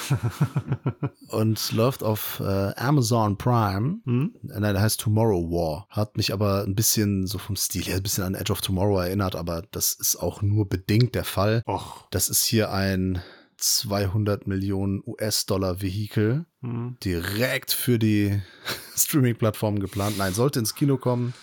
[1.29, 3.99] und läuft auf äh, Amazon Prime.
[4.05, 4.35] Mhm.
[4.41, 5.87] Nein, der heißt Tomorrow War.
[5.89, 8.99] Hat mich aber ein bisschen so vom Stil her ein bisschen an Edge of Tomorrow
[8.99, 11.63] erinnert, aber das ist auch nur bedingt der Fall.
[11.67, 12.07] Och.
[12.11, 13.21] Das ist hier ein
[13.59, 16.97] 200 Millionen US-Dollar Vehikel mhm.
[17.03, 18.41] direkt für die
[18.95, 20.17] Streaming-Plattform geplant.
[20.17, 21.33] Nein, sollte ins Kino kommen.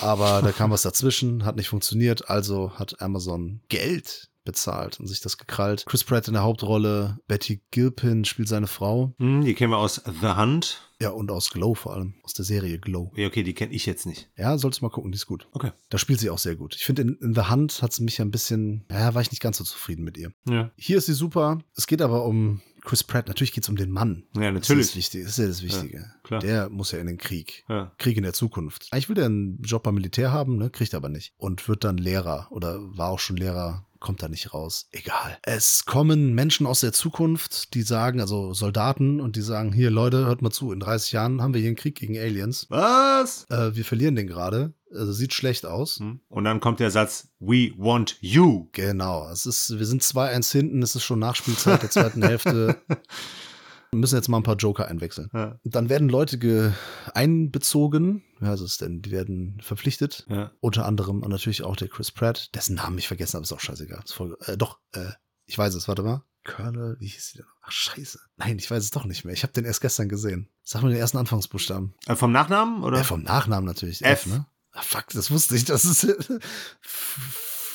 [0.00, 5.20] Aber da kam was dazwischen, hat nicht funktioniert, also hat Amazon Geld bezahlt und sich
[5.20, 5.84] das gekrallt.
[5.86, 9.14] Chris Pratt in der Hauptrolle, Betty Gilpin spielt seine Frau.
[9.18, 10.80] Hm, die kennen wir aus The Hunt.
[11.00, 13.12] Ja, und aus Glow vor allem, aus der Serie Glow.
[13.16, 14.30] Ja, okay, die kenne ich jetzt nicht.
[14.36, 15.48] Ja, solltest du mal gucken, die ist gut.
[15.52, 15.72] Okay.
[15.90, 16.76] Da spielt sie auch sehr gut.
[16.76, 19.30] Ich finde, in, in, The Hunt hat sie mich ja ein bisschen, ja, war ich
[19.30, 20.32] nicht ganz so zufrieden mit ihr.
[20.48, 20.70] Ja.
[20.76, 21.58] Hier ist sie super.
[21.74, 24.24] Es geht aber um Chris Pratt, natürlich geht es um den Mann.
[24.36, 24.86] Ja, natürlich.
[24.86, 25.98] Das ist, wichtig, das ist ja das Wichtige.
[25.98, 26.40] Ja, klar.
[26.40, 27.64] Der muss ja in den Krieg.
[27.68, 27.92] Ja.
[27.98, 28.88] Krieg in der Zukunft.
[28.92, 30.68] Eigentlich will er einen Job beim Militär haben, ne?
[30.68, 31.32] kriegt aber nicht.
[31.38, 34.86] Und wird dann Lehrer oder war auch schon Lehrer kommt da nicht raus.
[34.92, 35.38] Egal.
[35.42, 40.26] Es kommen Menschen aus der Zukunft, die sagen, also Soldaten, und die sagen, hier Leute,
[40.26, 42.66] hört mal zu, in 30 Jahren haben wir hier einen Krieg gegen Aliens.
[42.68, 43.46] Was?
[43.48, 44.74] Äh, wir verlieren den gerade.
[44.92, 46.00] Also sieht schlecht aus.
[46.00, 46.20] Hm.
[46.28, 48.68] Und dann kommt der Satz, we want you.
[48.72, 49.26] Genau.
[49.30, 52.76] Es ist, wir sind 2-1 hinten, es ist schon Nachspielzeit der zweiten Hälfte.
[53.90, 55.30] Wir müssen jetzt mal ein paar Joker einwechseln.
[55.32, 55.58] Ja.
[55.64, 56.74] Dann werden Leute
[57.14, 58.22] einbezogen.
[58.44, 59.00] Ja, was ist denn?
[59.00, 60.26] Die werden verpflichtet.
[60.28, 60.50] Ja.
[60.60, 63.60] Unter anderem und natürlich auch der Chris Pratt, dessen Namen ich vergessen habe, ist auch
[63.60, 64.02] scheißegal.
[64.04, 65.12] Ist voll, äh, doch, äh,
[65.46, 66.22] ich weiß es, warte mal.
[66.44, 67.46] Colonel, wie hieß sie denn?
[67.62, 68.20] Ach, scheiße.
[68.36, 69.32] Nein, ich weiß es doch nicht mehr.
[69.32, 70.50] Ich habe den erst gestern gesehen.
[70.62, 71.94] Sag mal den ersten Anfangsbuchstaben.
[72.06, 72.98] Äh, vom Nachnamen, oder?
[72.98, 74.02] Ja, vom Nachnamen natürlich.
[74.02, 74.46] F, F ne?
[74.72, 75.64] Ach, fuck, das wusste ich.
[75.64, 76.06] Das ist.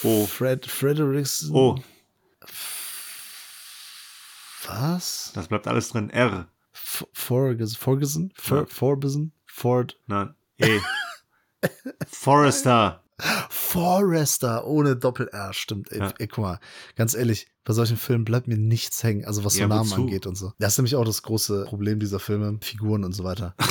[0.03, 0.27] oh.
[0.27, 1.49] Fred Fredericks.
[1.51, 1.81] Oh.
[4.67, 5.31] Was?
[5.33, 6.11] Das bleibt alles drin.
[6.11, 6.47] R.
[6.73, 8.31] Ferguson?
[8.35, 9.31] Ferguson?
[9.47, 9.97] Ford?
[10.05, 10.35] Nein.
[10.59, 10.79] E.
[12.07, 13.03] Forrester.
[13.49, 15.91] Forrester ohne Doppel-R, stimmt.
[15.91, 16.13] Ey, Ja.
[16.19, 16.59] ey, guck mal,
[16.95, 20.01] ganz ehrlich, bei solchen Filmen bleibt mir nichts hängen, also was so Ja, Namen wozu?
[20.01, 20.53] angeht und so.
[20.59, 23.55] Das ist nämlich auch das große Problem dieser Filme, Figuren und so weiter.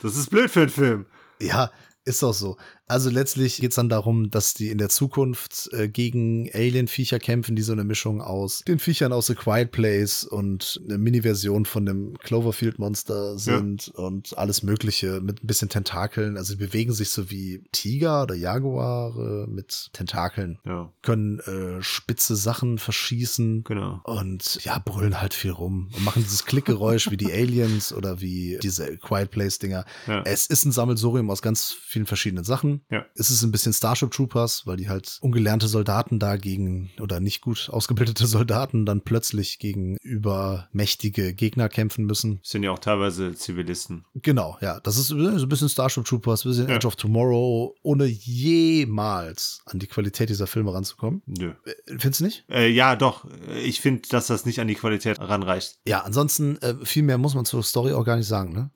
[0.00, 1.06] Das ist blöd für einen Film.
[1.40, 1.72] Ja,
[2.04, 2.56] ist auch so.
[2.88, 7.54] Also letztlich geht es dann darum, dass die in der Zukunft äh, gegen Alien-Viecher kämpfen,
[7.54, 11.84] die so eine Mischung aus den Viechern aus The Quiet Place und eine Mini-Version von
[11.86, 16.36] dem Cloverfield-Monster sind und alles Mögliche mit ein bisschen Tentakeln.
[16.36, 22.36] Also die bewegen sich so wie Tiger oder Jaguare mit Tentakeln, Ja, können äh, spitze
[22.36, 23.64] Sachen verschießen.
[23.64, 24.00] genau.
[24.04, 28.58] Und ja, brüllen halt viel rum und machen dieses Klickgeräusch wie die Aliens oder wie
[28.62, 29.84] diese Quiet Place-Dinger.
[30.06, 30.22] Ja.
[30.24, 32.77] Es ist ein Sammelsurium aus ganz vielen verschiedenen Sachen.
[32.90, 33.04] Ja.
[33.14, 37.40] Es ist ein bisschen Starship Troopers, weil die halt ungelernte Soldaten da gegen oder nicht
[37.40, 42.40] gut ausgebildete Soldaten dann plötzlich gegen übermächtige Gegner kämpfen müssen.
[42.42, 44.04] Sind ja auch teilweise Zivilisten.
[44.14, 44.80] Genau, ja.
[44.80, 46.76] Das ist so ein bisschen Starship Troopers, ein bisschen Ja.
[46.76, 51.22] Edge of Tomorrow, ohne jemals an die Qualität dieser Filme ranzukommen.
[51.26, 51.52] Nö.
[51.64, 52.44] Äh, Findest du nicht?
[52.50, 53.26] Äh, ja, doch.
[53.64, 55.78] Ich finde, dass das nicht an die Qualität ranreicht.
[55.86, 58.70] Ja, ansonsten äh, viel mehr muss man zur Story auch gar nicht sagen, ne?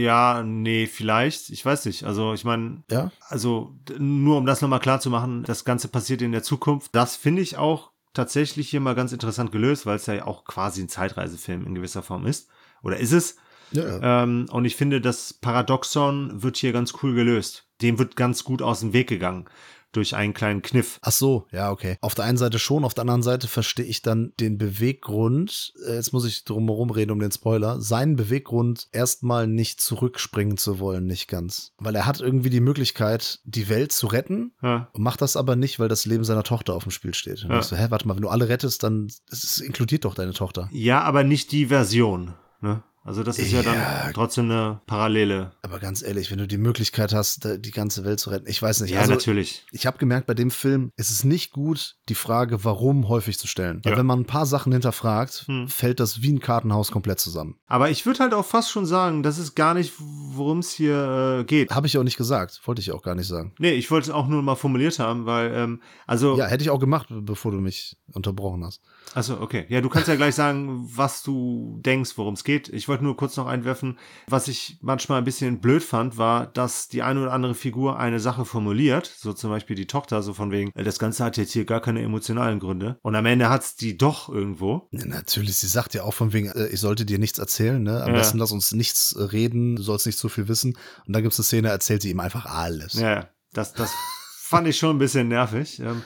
[0.00, 1.50] Ja, nee, vielleicht.
[1.50, 2.04] Ich weiß nicht.
[2.04, 3.10] Also, ich meine, Ja.
[3.28, 3.39] also
[3.88, 6.94] d- nur um das nochmal klar zu machen, das Ganze passiert in der Zukunft.
[6.94, 10.82] Das finde ich auch tatsächlich hier mal ganz interessant gelöst, weil es ja auch quasi
[10.82, 12.48] ein Zeitreisefilm in gewisser Form ist.
[12.82, 13.36] Oder ist es?
[13.72, 14.22] Ja.
[14.22, 17.68] Ähm, und ich finde, das Paradoxon wird hier ganz cool gelöst.
[17.82, 19.46] Dem wird ganz gut aus dem Weg gegangen.
[19.92, 20.98] Durch einen kleinen Kniff.
[21.02, 21.96] Ach so, ja, okay.
[22.00, 25.94] Auf der einen Seite schon, auf der anderen Seite verstehe ich dann den Beweggrund, äh,
[25.94, 30.78] jetzt muss ich drum herum reden um den Spoiler, seinen Beweggrund erstmal nicht zurückspringen zu
[30.78, 31.72] wollen, nicht ganz.
[31.78, 35.78] Weil er hat irgendwie die Möglichkeit, die Welt zu retten, Ja, macht das aber nicht,
[35.80, 37.44] weil das Leben seiner Tochter auf dem Spiel steht.
[37.44, 37.62] Und Ja.
[37.62, 40.68] so, hä, warte mal, wenn du alle rettest, dann es inkludiert doch deine Tochter.
[40.72, 42.34] ja aber nicht die Version.
[42.60, 42.82] Ne?
[43.02, 45.52] Also das ist ja, ja, dann trotzdem eine Parallele.
[45.62, 48.82] Aber ganz ehrlich, wenn du die Möglichkeit hast, die ganze Welt zu retten, ich weiß
[48.82, 48.90] nicht.
[48.90, 49.64] Ja, also, natürlich.
[49.72, 53.46] Ich habe gemerkt, bei dem Film ist es nicht gut, die Frage, warum häufig zu
[53.46, 53.80] stellen.
[53.84, 53.98] Weil ja.
[53.98, 55.68] wenn man ein paar Sachen hinterfragt, hm.
[55.68, 57.58] fällt das wie ein Kartenhaus komplett zusammen.
[57.66, 61.40] Aber ich würde halt auch fast schon sagen, das ist gar nicht, worum es hier
[61.40, 61.70] äh, geht.
[61.70, 62.60] Habe ich auch nicht gesagt.
[62.64, 63.54] Wollte ich auch gar nicht sagen.
[63.58, 66.36] Nee, ich wollte es auch nur mal formuliert haben, weil, ähm, also.
[66.36, 68.82] Ja, hätte ich auch gemacht, bevor du mich unterbrochen hast.
[69.14, 69.64] Achso, okay.
[69.68, 72.68] Ja, du kannst ja gleich sagen, was du denkst, worum es geht.
[72.68, 76.88] Ich wollte nur kurz noch einwerfen, was ich manchmal ein bisschen blöd fand, war, dass
[76.88, 80.50] die eine oder andere Figur eine Sache formuliert, so zum Beispiel die Tochter, so von
[80.50, 82.98] wegen, äh, das Ganze hat jetzt hier gar keine emotionalen Gründe.
[83.02, 84.88] Und am Ende hat es die doch irgendwo.
[84.90, 88.02] Ja, natürlich, sie sagt ja auch von wegen, äh, ich sollte dir nichts erzählen, ne?
[88.02, 88.18] Am ja.
[88.18, 90.76] besten lass uns nichts reden, du sollst nicht zu viel wissen.
[91.06, 92.94] Und dann gibt es eine Szene, erzählt sie ihm einfach alles.
[92.94, 93.92] Ja, das, das
[94.42, 95.78] fand ich schon ein bisschen nervig.
[95.80, 96.02] Ähm,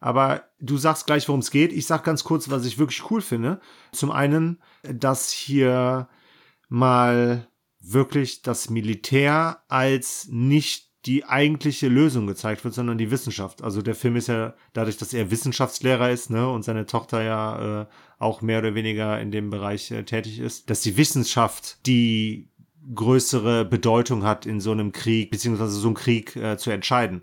[0.00, 1.72] aber du sagst gleich, worum es geht.
[1.72, 3.60] Ich sag ganz kurz, was ich wirklich cool finde.
[3.92, 6.08] Zum einen, dass hier
[6.68, 7.48] mal
[7.80, 13.62] wirklich das Militär als nicht die eigentliche Lösung gezeigt wird, sondern die Wissenschaft.
[13.62, 17.82] Also der Film ist ja dadurch, dass er Wissenschaftslehrer ist, ne, und seine Tochter ja
[17.82, 17.86] äh,
[18.18, 22.50] auch mehr oder weniger in dem Bereich äh, tätig ist, dass die Wissenschaft die
[22.94, 27.22] größere Bedeutung hat in so einem Krieg, beziehungsweise so einen Krieg äh, zu entscheiden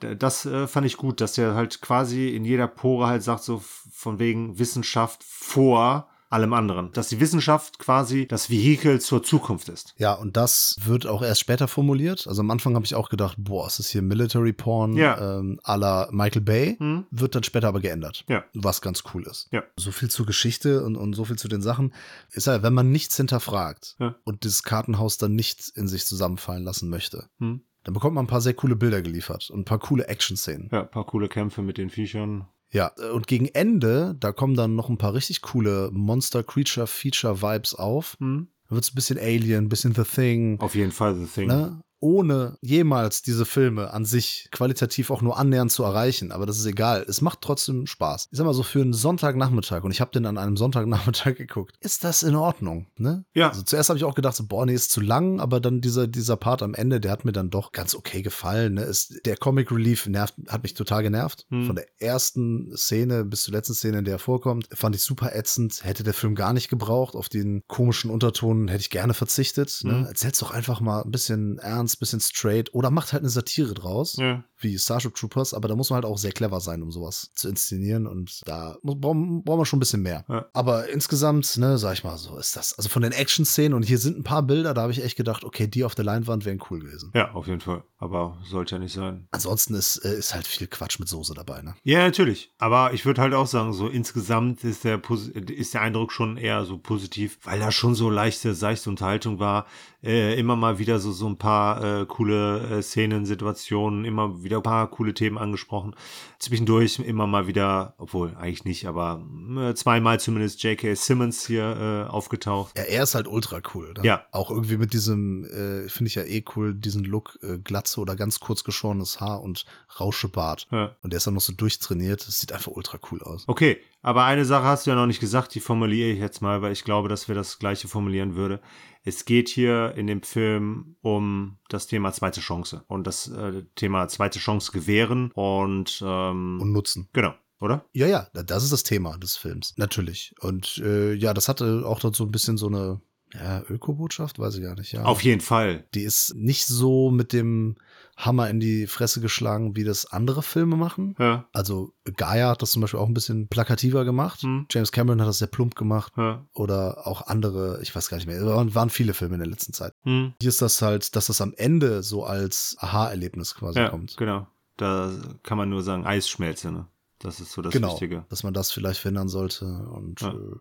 [0.00, 3.62] das äh, fand ich gut, dass der halt quasi in jeder Pore halt sagt, so
[3.92, 6.92] von wegen Wissenschaft vor allem anderen.
[6.92, 9.94] Dass die Wissenschaft quasi das Vehikel zur Zukunft ist.
[9.96, 12.26] Ja, und das wird auch erst später formuliert.
[12.26, 15.38] Also am Anfang habe ich auch gedacht, boah, ist das hier Military Porn ja.
[15.38, 16.76] ähm, à la Michael Bay.
[16.78, 17.06] Mhm.
[17.10, 18.24] Wird dann später aber geändert.
[18.28, 18.44] Ja.
[18.54, 19.48] Was ganz cool ist.
[19.52, 19.62] Ja.
[19.76, 21.94] So viel zur Geschichte und, und so viel zu den Sachen.
[22.32, 24.16] Ist halt, wenn man nichts hinterfragt ja.
[24.24, 28.28] und dieses Kartenhaus dann nicht in sich zusammenfallen lassen möchte, mhm dann bekommt man ein
[28.28, 30.70] paar sehr coole Bilder geliefert und ein paar coole Action-Szenen.
[30.72, 32.48] Ja, ein paar coole Kämpfe mit den Viechern.
[32.74, 38.16] Ja, und gegen Ende, da kommen dann noch ein paar richtig coole Monster-Creature-Feature-Vibes auf.
[38.18, 38.48] Hm.
[38.68, 40.58] Da wird es ein bisschen Alien, ein bisschen The Thing.
[40.60, 41.46] Auf jeden Fall The Thing.
[41.46, 41.80] Ne?
[42.04, 46.32] Ohne jemals diese Filme an sich qualitativ auch nur annähernd zu erreichen.
[46.32, 47.02] Aber das ist egal.
[47.08, 48.28] Es macht trotzdem Spaß.
[48.30, 51.74] Ich sag mal so für einen Sonntagnachmittag und ich habe den an einem Sonntagnachmittag geguckt.
[51.80, 52.88] Ist das in Ordnung?
[52.98, 53.24] Ne?
[53.32, 53.48] Ja.
[53.48, 56.06] Also zuerst habe ich auch gedacht, so, boah, nee, ist zu lang, aber dann dieser,
[56.06, 58.74] dieser Part am Ende, der hat mir dann doch ganz okay gefallen.
[58.74, 58.82] Ne?
[58.82, 61.46] Ist, der Comic Relief nervt, hat mich total genervt.
[61.48, 61.64] Hm.
[61.64, 65.34] Von der ersten Szene bis zur letzten Szene, in der er vorkommt, fand ich super
[65.34, 65.82] ätzend.
[65.82, 67.14] Hätte der Film gar nicht gebraucht.
[67.14, 69.80] Auf den komischen Unterton hätte ich gerne verzichtet.
[69.84, 70.00] Ne?
[70.00, 70.04] Hm.
[70.04, 74.16] Erzähl's doch einfach mal ein bisschen ernst bisschen straight oder macht halt eine Satire draus,
[74.16, 74.44] ja.
[74.64, 77.48] Wie Starship Troopers, aber da muss man halt auch sehr clever sein, um sowas zu
[77.48, 80.24] inszenieren und da brauchen, brauchen wir schon ein bisschen mehr.
[80.28, 80.46] Ja.
[80.52, 82.76] Aber insgesamt, ne, sag ich mal, so ist das.
[82.76, 85.44] Also von den Action-Szenen und hier sind ein paar Bilder, da habe ich echt gedacht,
[85.44, 87.12] okay, die auf der Leinwand wären cool gewesen.
[87.14, 87.84] Ja, auf jeden Fall.
[87.98, 89.28] Aber sollte ja nicht sein.
[89.30, 91.74] Ansonsten ist, äh, ist halt viel Quatsch mit Soße dabei, ne?
[91.84, 92.52] Ja, natürlich.
[92.58, 95.00] Aber ich würde halt auch sagen, so insgesamt ist der,
[95.48, 99.66] ist der Eindruck schon eher so positiv, weil da schon so leichte, seichte Unterhaltung war.
[100.02, 104.53] Äh, immer mal wieder so, so ein paar äh, coole äh, Szenen, Situationen, immer wieder
[104.58, 105.94] ein paar coole Themen angesprochen.
[106.38, 109.24] Zwischendurch immer mal wieder, obwohl eigentlich nicht, aber
[109.56, 110.94] äh, zweimal zumindest J.K.
[110.94, 112.76] Simmons hier äh, aufgetaucht.
[112.76, 113.94] Ja, er ist halt ultra cool.
[113.96, 114.04] Ne?
[114.04, 114.26] Ja.
[114.32, 118.16] Auch irgendwie mit diesem, äh, finde ich ja eh cool, diesen Look, äh, Glatze oder
[118.16, 119.64] ganz kurz geschorenes Haar und
[119.98, 120.66] Rauschebart.
[120.70, 120.96] Ja.
[121.02, 122.26] Und der ist dann noch so durchtrainiert.
[122.26, 123.44] Das sieht einfach ultra cool aus.
[123.46, 126.60] Okay, aber eine Sache hast du ja noch nicht gesagt, die formuliere ich jetzt mal,
[126.60, 128.60] weil ich glaube, dass wir das gleiche formulieren würde.
[129.04, 134.08] Es geht hier in dem Film um das Thema zweite Chance und das äh, Thema
[134.08, 137.08] zweite Chance gewähren und, ähm, und nutzen.
[137.12, 137.34] Genau.
[137.60, 137.84] Oder?
[137.92, 139.74] Ja, ja, das ist das Thema des Films.
[139.76, 140.34] Natürlich.
[140.40, 143.00] Und äh, ja, das hatte auch dann so ein bisschen so eine
[143.34, 144.92] ja, Ökobotschaft, weiß ich gar nicht.
[144.92, 145.04] Ja.
[145.04, 145.84] Auf jeden Fall.
[145.94, 147.76] Die ist nicht so mit dem
[148.16, 151.16] Hammer in die Fresse geschlagen, wie das andere Filme machen.
[151.18, 151.48] Ja.
[151.52, 154.42] Also Gaia hat das zum Beispiel auch ein bisschen plakativer gemacht.
[154.42, 154.66] Hm.
[154.70, 156.12] James Cameron hat das sehr plump gemacht.
[156.16, 156.46] Ja.
[156.54, 158.36] Oder auch andere, ich weiß gar nicht mehr.
[158.36, 159.92] Es waren, waren viele Filme in der letzten Zeit.
[160.02, 160.34] Hm.
[160.40, 164.16] Hier ist das halt, dass das am Ende so als Aha-Erlebnis quasi ja, kommt.
[164.16, 164.46] Genau.
[164.76, 165.12] Da
[165.42, 166.86] kann man nur sagen, Eisschmelze, ne?
[167.24, 168.24] Das ist so das genau, Wichtige.
[168.28, 169.64] Dass man das vielleicht verhindern sollte.
[169.64, 170.30] Und ja.
[170.30, 170.56] Äh,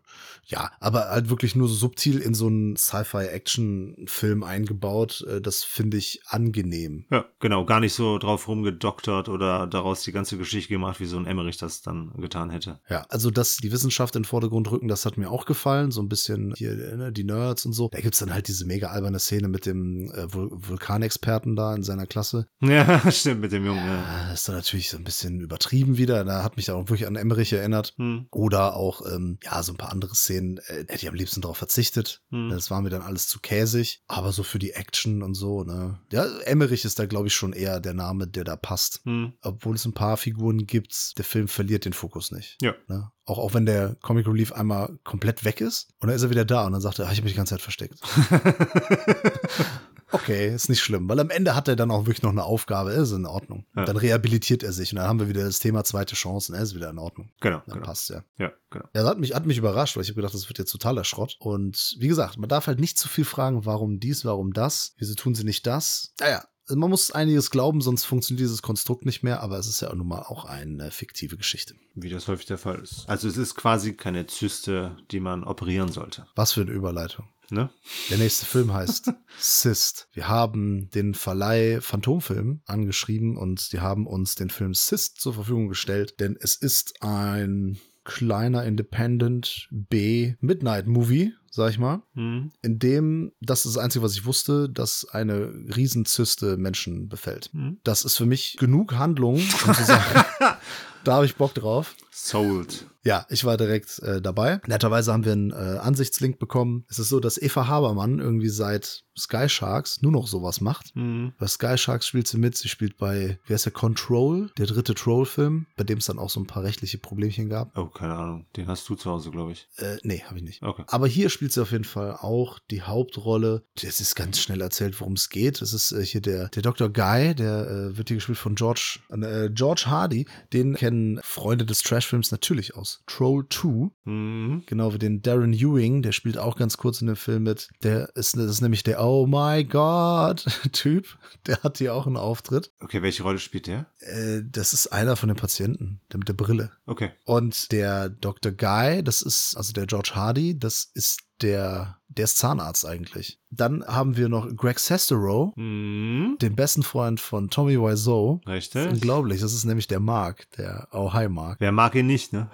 [0.45, 5.25] ja, aber halt wirklich nur so subtil in so einen Sci-Fi-Action-Film eingebaut.
[5.29, 7.05] Äh, das finde ich angenehm.
[7.11, 7.65] Ja, genau.
[7.65, 11.57] Gar nicht so drauf rumgedoktert oder daraus die ganze Geschichte gemacht, wie so ein Emmerich
[11.57, 12.79] das dann getan hätte.
[12.89, 15.91] Ja, also dass die Wissenschaft in den Vordergrund rücken, das hat mir auch gefallen.
[15.91, 17.89] So ein bisschen hier ne, die Nerds und so.
[17.91, 21.75] Da gibt es dann halt diese mega alberne Szene mit dem äh, Vul Vulkanexperten da
[21.75, 22.47] in seiner Klasse.
[22.61, 23.85] Ja, stimmt, mit dem Jungen.
[23.85, 24.33] Ja, ja.
[24.33, 26.23] ist dann natürlich so ein bisschen übertrieben wieder.
[26.23, 27.93] Da hat hat mich auch wirklich an Emmerich erinnert.
[27.97, 28.27] Hm.
[28.31, 31.57] Oder auch, ähm, ja, so ein paar andere Szenen, äh, hätte ich am liebsten darauf
[31.57, 32.21] verzichtet.
[32.29, 32.49] Hm.
[32.49, 34.03] Das war mir dann alles zu käsig.
[34.07, 35.99] Aber so für die Action und so, ne.
[36.11, 39.01] Ja, Emmerich ist da, glaube ich, schon eher der Name, der da passt.
[39.05, 39.33] Hm.
[39.41, 42.57] Obwohl es ein paar Figuren gibt, der Film verliert den Fokus nicht.
[42.61, 42.75] Ja.
[42.87, 43.11] Ne?
[43.25, 46.45] Auch, auch wenn der Comic Relief einmal komplett weg ist und dann ist er wieder
[46.45, 47.99] da und dann sagt er, ah, ich habe mich die ganze Zeit versteckt.
[50.13, 52.91] Okay, ist nicht schlimm, weil am Ende hat er dann auch wirklich noch eine Aufgabe,
[52.91, 53.65] ist in Ordnung.
[53.75, 53.85] Ja.
[53.85, 56.75] Dann rehabilitiert er sich und dann haben wir wieder das Thema zweite Chancen, er ist
[56.75, 57.31] wieder in Ordnung.
[57.41, 57.85] Genau, Dann genau.
[57.85, 58.23] passt ja.
[58.37, 58.85] Ja, genau.
[58.93, 61.35] Das hat mich, hat mich überrascht, weil ich habe gedacht, das wird jetzt totaler Schrott.
[61.39, 65.15] Und wie gesagt, man darf halt nicht zu viel fragen, warum dies, warum das, wieso
[65.15, 66.13] tun sie nicht das.
[66.19, 69.81] Naja, also man muss einiges glauben, sonst funktioniert dieses Konstrukt nicht mehr, aber es ist
[69.81, 71.75] ja nun mal auch eine fiktive Geschichte.
[71.93, 73.03] Wie das häufig der Fall ist.
[73.09, 76.25] Also es ist quasi keine Zyste, die man operieren sollte.
[76.35, 77.27] Was für eine Überleitung.
[77.49, 77.69] Ne?
[78.09, 80.07] Der nächste Film heißt Sist.
[80.13, 85.67] Wir haben den Verleih Phantomfilm angeschrieben und die haben uns den Film Sist zur Verfügung
[85.67, 92.51] gestellt, denn es ist ein kleiner Independent B Midnight Movie, sag ich mal, Hm.
[92.63, 97.51] in dem, das ist das Einzige, was ich wusste, dass eine Riesenzyste Menschen befällt.
[97.53, 97.77] Hm.
[97.83, 100.25] Das ist für mich genug Handlung, um zu sagen,
[101.03, 101.95] da habe ich Bock drauf.
[102.11, 102.85] Sold.
[103.05, 104.61] Ja, ich war direkt äh, dabei.
[104.65, 106.85] Netterweise haben wir einen äh, Ansichtslink bekommen.
[106.87, 110.95] Es ist so, dass Eva Habermann irgendwie seit Sky Sharks nur noch sowas macht.
[110.95, 111.33] Hm.
[111.37, 112.55] Bei Sky Sharks spielt sie mit.
[112.55, 116.29] Sie spielt bei, wie heißt der, Control, der dritte Troll-Film, bei dem es dann auch
[116.29, 117.77] so ein paar rechtliche Problemchen gab.
[117.77, 118.45] Oh, keine Ahnung.
[118.55, 119.67] Den hast du zu Hause, glaube ich.
[119.77, 120.63] Äh, nee, habe ich nicht.
[120.63, 120.85] Okay.
[120.87, 123.63] Aber hier spielt sie auf jeden Fall auch die Hauptrolle.
[123.81, 125.61] Es ist ganz schnell erzählt, worum es geht.
[125.61, 126.89] Es ist äh, hier der, der Dr.
[126.89, 130.25] Guy, der äh, wird hier gespielt von George, äh, George Hardy.
[130.53, 133.03] Den kennen Freunde des Trashfilms natürlich aus.
[133.07, 133.89] Troll 2.
[134.05, 134.63] Hm.
[134.65, 137.69] Genau wie den Darren Ewing, der spielt auch ganz kurz in dem Film mit.
[137.83, 141.17] Der ist, das ist nämlich der Oh my God Typ.
[141.47, 142.71] Der hat hier auch einen Auftritt.
[142.79, 143.87] Okay, welche Rolle spielt der?
[143.99, 146.71] Äh, das ist einer von den Patienten, der mit der Brille.
[146.85, 147.11] Okay.
[147.25, 148.51] Und der Dr.
[148.51, 153.39] Guy, das ist, also der George Hardy, das ist der, der ist Zahnarzt eigentlich.
[153.51, 156.37] Dann haben wir noch Greg Sestero, Hm.
[156.41, 158.41] den besten Freund von Tommy Wiseau.
[158.45, 158.87] Das Richtig.
[158.87, 161.57] unglaublich, das ist nämlich der Mark, der Oh Hi Mark.
[161.59, 162.49] Wer mag ihn nicht, ne?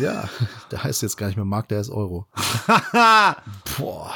[0.00, 0.28] Ja,
[0.70, 2.26] der heißt jetzt gar nicht mehr Mark, der ist Euro.
[3.78, 4.12] Boah.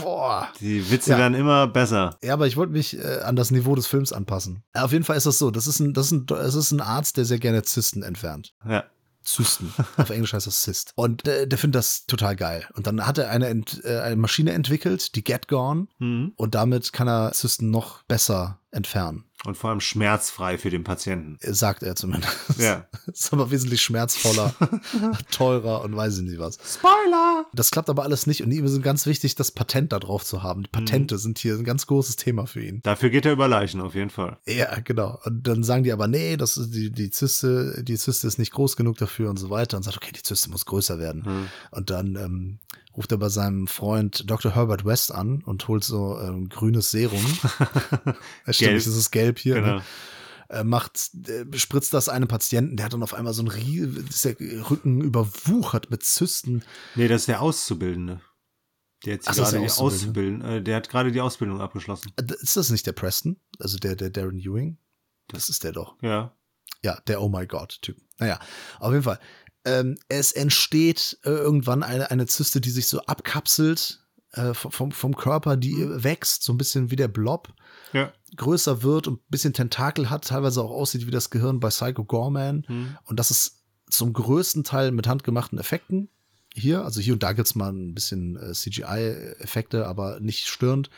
[0.00, 0.48] Boah.
[0.60, 1.18] Die Witze Ja.
[1.18, 2.16] werden immer besser.
[2.24, 4.64] Ja, aber ich wollte mich äh, an das Niveau des Films anpassen.
[4.72, 5.50] Auf jeden Fall ist das so.
[5.52, 8.52] Das ist ein, das ist ein, das ist ein Arzt, der sehr gerne Zysten entfernt.
[8.68, 8.84] Ja.
[9.22, 9.72] Zysten.
[9.96, 10.92] Auf Englisch heißt das Cyst.
[10.96, 12.66] Und äh, der findet das total geil.
[12.74, 15.88] Und dann hat er eine, ent, äh, eine Maschine entwickelt, die Get Gone.
[15.98, 16.32] Hm.
[16.36, 19.24] Und damit kann er Zysten noch besser entfernen.
[19.46, 21.38] Und vor allem schmerzfrei für den Patienten.
[21.40, 22.36] Äh, Sagt er zumindest.
[22.58, 22.86] Ja.
[23.06, 24.54] Ist aber wesentlich schmerzvoller,
[25.30, 26.58] teurer und weiß ich nicht was.
[26.62, 27.46] Spoiler!
[27.54, 30.42] Das klappt aber alles nicht und ihm ist ganz wichtig, das Patent da drauf zu
[30.42, 30.62] haben.
[30.64, 32.80] Die Patente sind hier ein ganz großes Thema für ihn.
[32.82, 34.38] Dafür geht er über Leichen, auf jeden Fall.
[34.46, 35.18] Ja, genau.
[35.24, 38.52] Und dann sagen die aber, nee, das ist die, die Zyste, die Zyste ist nicht
[38.52, 39.76] groß genug dafür und so weiter.
[39.76, 41.24] Und sagt, okay, die Zyste muss größer werden.
[41.24, 41.46] Hm.
[41.70, 42.58] Und dann ähm,
[42.96, 44.54] ruft er bei seinem Freund Dr.
[44.54, 47.24] Herbert West an und holt so ähm, grünes Serum.
[48.48, 49.54] Stimmt, das ist gelb hier.
[49.56, 49.76] Genau.
[49.76, 49.82] Ne?
[50.48, 53.88] Er macht, äh, spritzt das einem Patienten, der hat dann auf einmal so einen Rie
[54.08, 54.34] ist der
[54.68, 56.64] Rücken überwuchert mit Zysten.
[56.96, 58.20] Nee, das ist der Auszubildende.
[59.06, 60.44] Der, hat Ach, das gerade der die Auszubildende.
[60.46, 62.12] Ausbilden, äh, der hat gerade die Ausbildung abgeschlossen.
[62.16, 63.36] Äh, Ist das nicht der Preston?
[63.60, 64.76] Also der, der Darren Ewing?
[65.28, 65.94] Das ist der doch.
[66.02, 66.34] Ja.
[66.82, 67.96] Ja, der Oh my God-Typ.
[68.18, 68.40] Naja,
[68.80, 69.20] auf jeden Fall.
[69.64, 74.00] Ähm, es entsteht äh, irgendwann eine, eine Zyste, die sich so abkapselt
[74.32, 77.52] äh, vom, vom Körper, die äh, wächst, so ein bisschen wie der Blob,
[77.92, 78.12] Ja.
[78.36, 82.04] größer wird und ein bisschen Tentakel hat, teilweise auch aussieht wie das Gehirn bei Psycho
[82.04, 82.64] Gorman.
[82.66, 82.96] Hm.
[83.04, 86.08] Und das ist zum größten Teil mit handgemachten Effekten.
[86.54, 90.90] Hier, also hier und da gibt's mal ein bisschen äh, CGI-Effekte, aber nicht störend.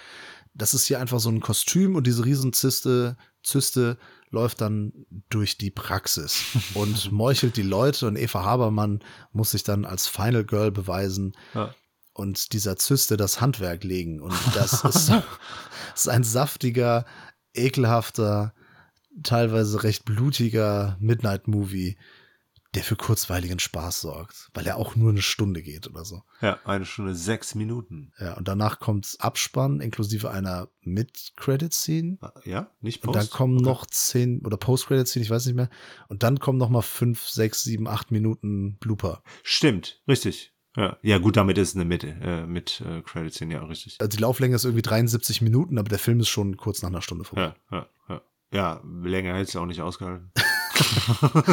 [0.54, 3.98] Das ist hier einfach so ein Kostüm und diese Riesenzyste, Zyste
[4.32, 4.92] läuft dann
[5.30, 6.42] durch die Praxis
[6.74, 9.00] und meuchelt die Leute und Eva Habermann
[9.32, 11.74] muss sich dann als Final Girl beweisen Ja.
[12.14, 14.20] und dieser Zyste das Handwerk legen.
[14.20, 15.22] Und das ist, das
[15.94, 17.04] ist ein saftiger,
[17.54, 18.54] ekelhafter,
[19.22, 21.96] teilweise recht blutiger Midnight-Movie,
[22.74, 26.22] der für kurzweiligen Spaß sorgt, weil er auch nur eine Stunde geht oder so.
[26.40, 28.12] ja, eine Stunde sechs Minuten.
[28.18, 32.18] Ja, und danach kommt Abspann inklusive einer Mid-Credit-Scene.
[32.44, 33.18] Ja, nicht Und Post?
[33.18, 33.64] dann kommen Okay.
[33.64, 35.70] noch zehn oder Post-Credit-Scene, ich weiß nicht mehr.
[36.08, 39.22] Und dann kommen noch mal fünf, sechs, sieben, acht Minuten Blooper.
[39.42, 40.52] Stimmt, richtig.
[40.74, 43.98] Ja, ja gut, damit ist eine Mitte, äh, mit äh, Credits hin, ja, richtig.
[44.00, 47.02] Also die Lauflänge ist irgendwie 73 Minuten, aber der Film ist schon kurz nach einer
[47.02, 47.54] Stunde vorbei.
[47.70, 48.22] Ja, ja, ja.
[48.54, 50.30] Ja, länger hätte es auch nicht ausgehalten.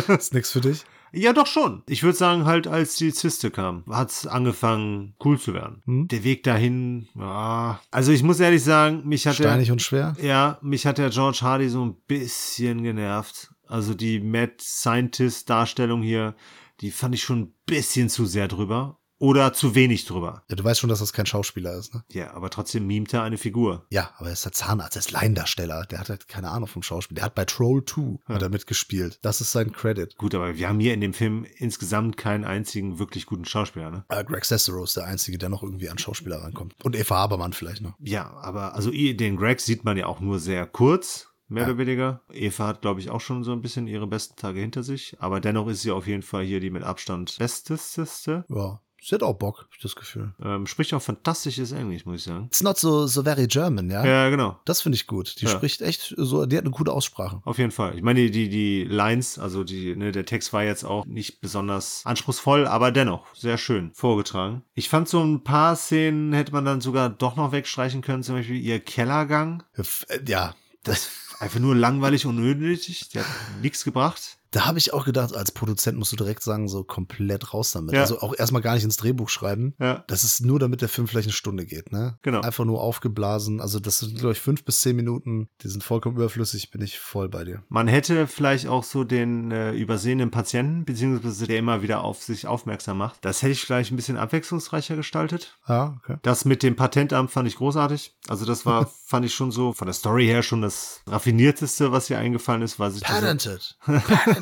[0.08, 0.86] Ist nix für dich?
[1.12, 1.82] Ja, doch schon.
[1.88, 5.82] Ich würde sagen, halt, als die Zyste kam, hat es angefangen, cool zu werden.
[5.86, 6.08] Hm?
[6.08, 7.80] Der Weg dahin, ja.
[7.92, 10.16] Also ich muss ehrlich sagen, mich hat der, Steinig und schwer?
[10.22, 13.52] ja, mich hat der George Hardy so ein bisschen genervt.
[13.68, 16.36] Also die Mad Scientist-Darstellung hier,
[16.82, 18.99] die fand ich schon ein bisschen zu sehr drüber.
[19.20, 20.44] Oder zu wenig drüber.
[20.50, 22.04] Ja, du weißt schon, dass das kein Schauspieler ist, ne?
[22.12, 23.86] Ja, aber trotzdem mimt er eine Figur.
[23.90, 25.86] Ja, aber er ist der Zahnarzt, er ist Laiendarsteller.
[25.86, 27.16] Der hat halt keine Ahnung vom Schauspiel.
[27.16, 28.36] Der hat bei Troll 2 Ja.
[28.36, 29.20] hat er mitgespielt.
[29.22, 30.16] Das ist sein Credit.
[30.18, 34.06] Gut, aber wir haben hier in dem Film insgesamt keinen einzigen wirklich guten Schauspieler, ne?
[34.10, 36.74] Äh, Greg Sestero ist der Einzige, der noch irgendwie an Schauspieler rankommt.
[36.84, 37.94] Und Eva Habermann vielleicht noch.
[38.00, 41.70] Ja, aber also den Greg sieht man ja auch nur sehr kurz, mehr Ja.
[41.70, 42.22] oder weniger.
[42.32, 45.16] Eva hat, glaube ich, auch schon so ein bisschen ihre besten Tage hinter sich.
[45.20, 48.46] Aber dennoch ist sie auf jeden Fall hier die mit Abstand besteste.
[48.50, 50.34] Ja, sie hat auch Bock, hab ich das Gefühl.
[50.44, 52.46] Ähm, spricht auch fantastisches Englisch, muss ich sagen.
[52.48, 54.06] It's not so, so very German, ja?
[54.06, 54.60] Ja, genau.
[54.66, 55.40] Das finde ich gut.
[55.42, 55.52] Die Ja.
[55.52, 57.42] spricht echt so, die hat eine gute Aussprache.
[57.46, 57.96] Auf jeden Fall.
[57.96, 61.42] Ich meine, die, die, die Lines, also die, ne, der Text war jetzt auch nicht
[61.42, 64.64] besonders anspruchsvoll, aber dennoch sehr schön vorgetragen.
[64.74, 68.36] Ich fand so ein paar Szenen hätte man dann sogar doch noch wegstreichen können, zum
[68.36, 69.64] Beispiel ihr Kellergang.
[69.76, 73.10] F- äh, Ja, Das einfach nur langweilig und unnötig.
[73.10, 73.30] Der hat
[73.62, 74.38] nichts gebracht.
[74.52, 77.94] Da habe ich auch gedacht, als Produzent musst du direkt sagen, so komplett raus damit.
[77.94, 78.02] Ja.
[78.02, 79.76] Also auch erstmal gar nicht ins Drehbuch schreiben.
[79.80, 80.04] Ja.
[80.08, 82.18] Das ist nur, damit der Film vielleicht eine Stunde geht, ne?
[82.24, 82.42] Genau.
[82.42, 83.62] Einfach nur aufgeblasen.
[83.62, 85.50] Also das sind, glaube ich, fünf bis zehn Minuten.
[85.62, 87.64] Die sind vollkommen überflüssig, bin ich voll bei dir.
[87.70, 92.48] Man hätte vielleicht auch so den äh, übersehenen Patienten, beziehungsweise der immer wieder auf sich
[92.48, 93.24] aufmerksam macht.
[93.24, 95.58] Das hätte ich vielleicht ein bisschen abwechslungsreicher gestaltet.
[95.68, 96.18] Ja, okay.
[96.24, 98.16] Das mit dem Patentamt fand ich großartig.
[98.28, 102.08] Also das war, fand ich schon so von der Story her schon das raffinierteste, was
[102.08, 103.78] hier eingefallen ist, weil sich, das, Patented.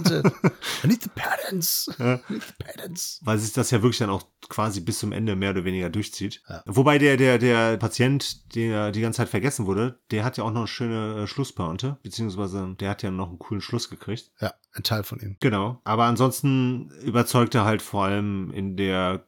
[0.03, 0.33] Patented.
[0.83, 1.89] I need the patents.
[1.99, 3.19] I need the patents.
[3.23, 6.41] weil sich das ja wirklich dann auch quasi bis zum Ende mehr oder weniger durchzieht.
[6.49, 6.63] Ja.
[6.65, 10.51] Wobei der, der, der Patient, der die ganze Zeit vergessen wurde, der hat ja auch
[10.51, 14.31] noch eine schöne äh, Schlusspointe, beziehungsweise der hat ja noch einen coolen Schluss gekriegt.
[14.39, 15.35] Ja, ein Teil von ihm.
[15.39, 15.81] Genau.
[15.83, 19.23] Aber ansonsten überzeugt er halt vor allem in der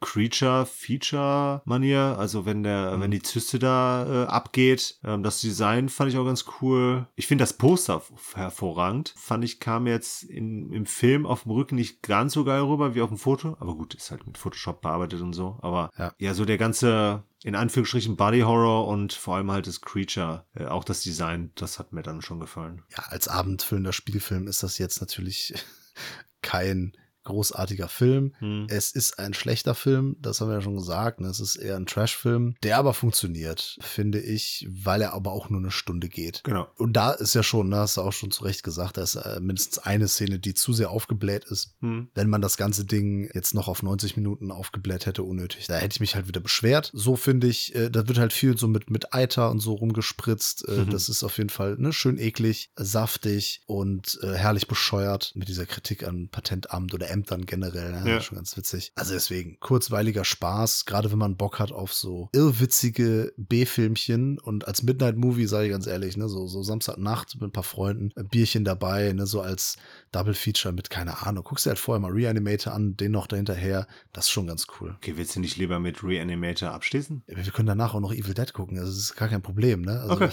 [0.89, 2.15] Creature-Feature-Manier.
[2.17, 3.01] Also wenn der, Mhm.
[3.01, 4.99] wenn die Zyste da äh, abgeht.
[5.03, 7.07] Ähm, das Design fand ich auch ganz cool.
[7.15, 8.01] Ich finde das Poster
[8.35, 9.13] hervorragend.
[9.17, 12.95] Fand ich, kam jetzt in, im Film auf dem Rücken nicht ganz so geil rüber
[12.95, 13.55] wie auf dem Foto.
[13.59, 15.57] Aber gut, ist halt mit Photoshop bearbeitet und so.
[15.61, 16.13] Aber Ja.
[16.17, 20.65] ja, so der ganze in Anführungsstrichen Body Horror und vor allem halt das Creature, äh,
[20.65, 22.83] auch das Design, das hat mir dann schon gefallen.
[22.91, 25.53] Ja, als abendfüllender Spielfilm ist das jetzt natürlich
[26.41, 26.93] kein
[27.29, 28.33] großartiger Film.
[28.39, 28.67] Hm.
[28.69, 31.21] Es ist ein schlechter Film, das haben wir ja schon gesagt.
[31.21, 31.27] Ne?
[31.27, 35.59] Es ist eher ein Trash-Film, der aber funktioniert, finde ich, weil er aber auch nur
[35.59, 36.43] eine Stunde geht.
[36.43, 36.67] Genau.
[36.75, 39.15] Und da ist ja schon, ne, hast du auch schon zu Recht gesagt, da ist
[39.15, 41.75] äh, mindestens eine Szene, die zu sehr aufgebläht ist.
[41.81, 42.09] Hm.
[42.15, 45.67] Wenn man das ganze Ding jetzt noch auf 90 Minuten aufgebläht hätte, unnötig.
[45.67, 46.91] Da hätte ich mich halt wieder beschwert.
[46.93, 50.67] So finde ich, äh, da wird halt viel so mit, mit Eiter und so rumgespritzt.
[50.67, 50.89] Äh, Mhm.
[50.91, 56.07] Das ist auf jeden Fall ne, schön eklig, saftig und herrlich bescheuert mit dieser Kritik
[56.07, 57.91] an Patentamt oder Ämtern generell.
[57.91, 58.09] Ne?
[58.09, 58.21] Ja.
[58.21, 58.91] Schon ganz witzig.
[58.95, 64.83] Also deswegen, kurzweiliger Spaß, gerade wenn man Bock hat auf so irrwitzige B-Filmchen und als
[64.83, 68.63] Midnight-Movie, sage ich ganz ehrlich, ne, so, so Samstagnacht mit ein paar Freunden, ein Bierchen
[68.63, 69.75] dabei, ne, so als
[70.11, 74.25] Double-Feature mit, keine Ahnung, guckst dir halt vorher mal Reanimator an, den noch dahinterher, das
[74.25, 74.95] ist schon ganz cool.
[74.97, 77.23] Okay, willst du nicht lieber mit Reanimator abschließen?
[77.27, 79.81] Ja, Wir können danach auch noch Evil Dead gucken, also das ist gar kein Problem,
[79.81, 79.99] ne?
[80.01, 80.29] Also, Okay.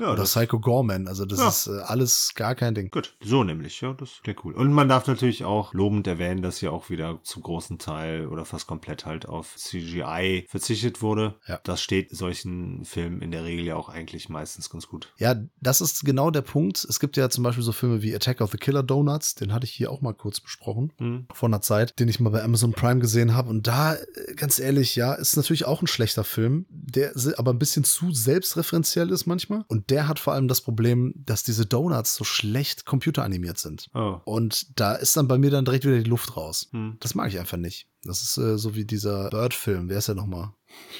[0.00, 1.48] Ja, oder das- Psycho Gorman, also das Ja.
[1.48, 2.90] ist äh, alles gar kein Ding.
[2.90, 4.54] Gut, so nämlich, ja, das klingt cool.
[4.54, 8.44] Und man darf natürlich auch lobend erwähnen, dass hier auch wieder zum großen Teil oder
[8.44, 11.34] fast komplett halt auf CGI verzichtet wurde.
[11.46, 11.60] Ja.
[11.64, 15.12] Das steht solchen Filmen in der Regel ja auch eigentlich meistens ganz gut.
[15.18, 16.84] Ja, das ist genau der Punkt.
[16.88, 18.82] Es gibt ja zum Beispiel so Filme wie Attack of the Killer
[19.12, 20.92] Donuts, den hatte ich hier auch mal kurz besprochen.
[20.98, 21.26] Hm.
[21.32, 23.50] vor einer Zeit, den ich mal bei Amazon Prime gesehen habe.
[23.50, 27.58] Und da, äh, ganz ehrlich, ja, ist natürlich auch ein schlechter Film, der aber ein
[27.58, 29.64] bisschen zu selbstreferenziell ist manchmal.
[29.68, 33.88] Und der hat vor allem das Problem, dass diese Donuts so schlecht computeranimiert sind.
[33.94, 34.20] Oh.
[34.24, 36.68] Und da ist dann bei mir dann direkt wieder die Luft raus.
[36.72, 36.96] Hm.
[37.00, 37.88] Das mag ich einfach nicht.
[38.04, 39.88] Das ist äh, so wie dieser Bird-Film.
[39.88, 40.52] Wer ist der nochmal?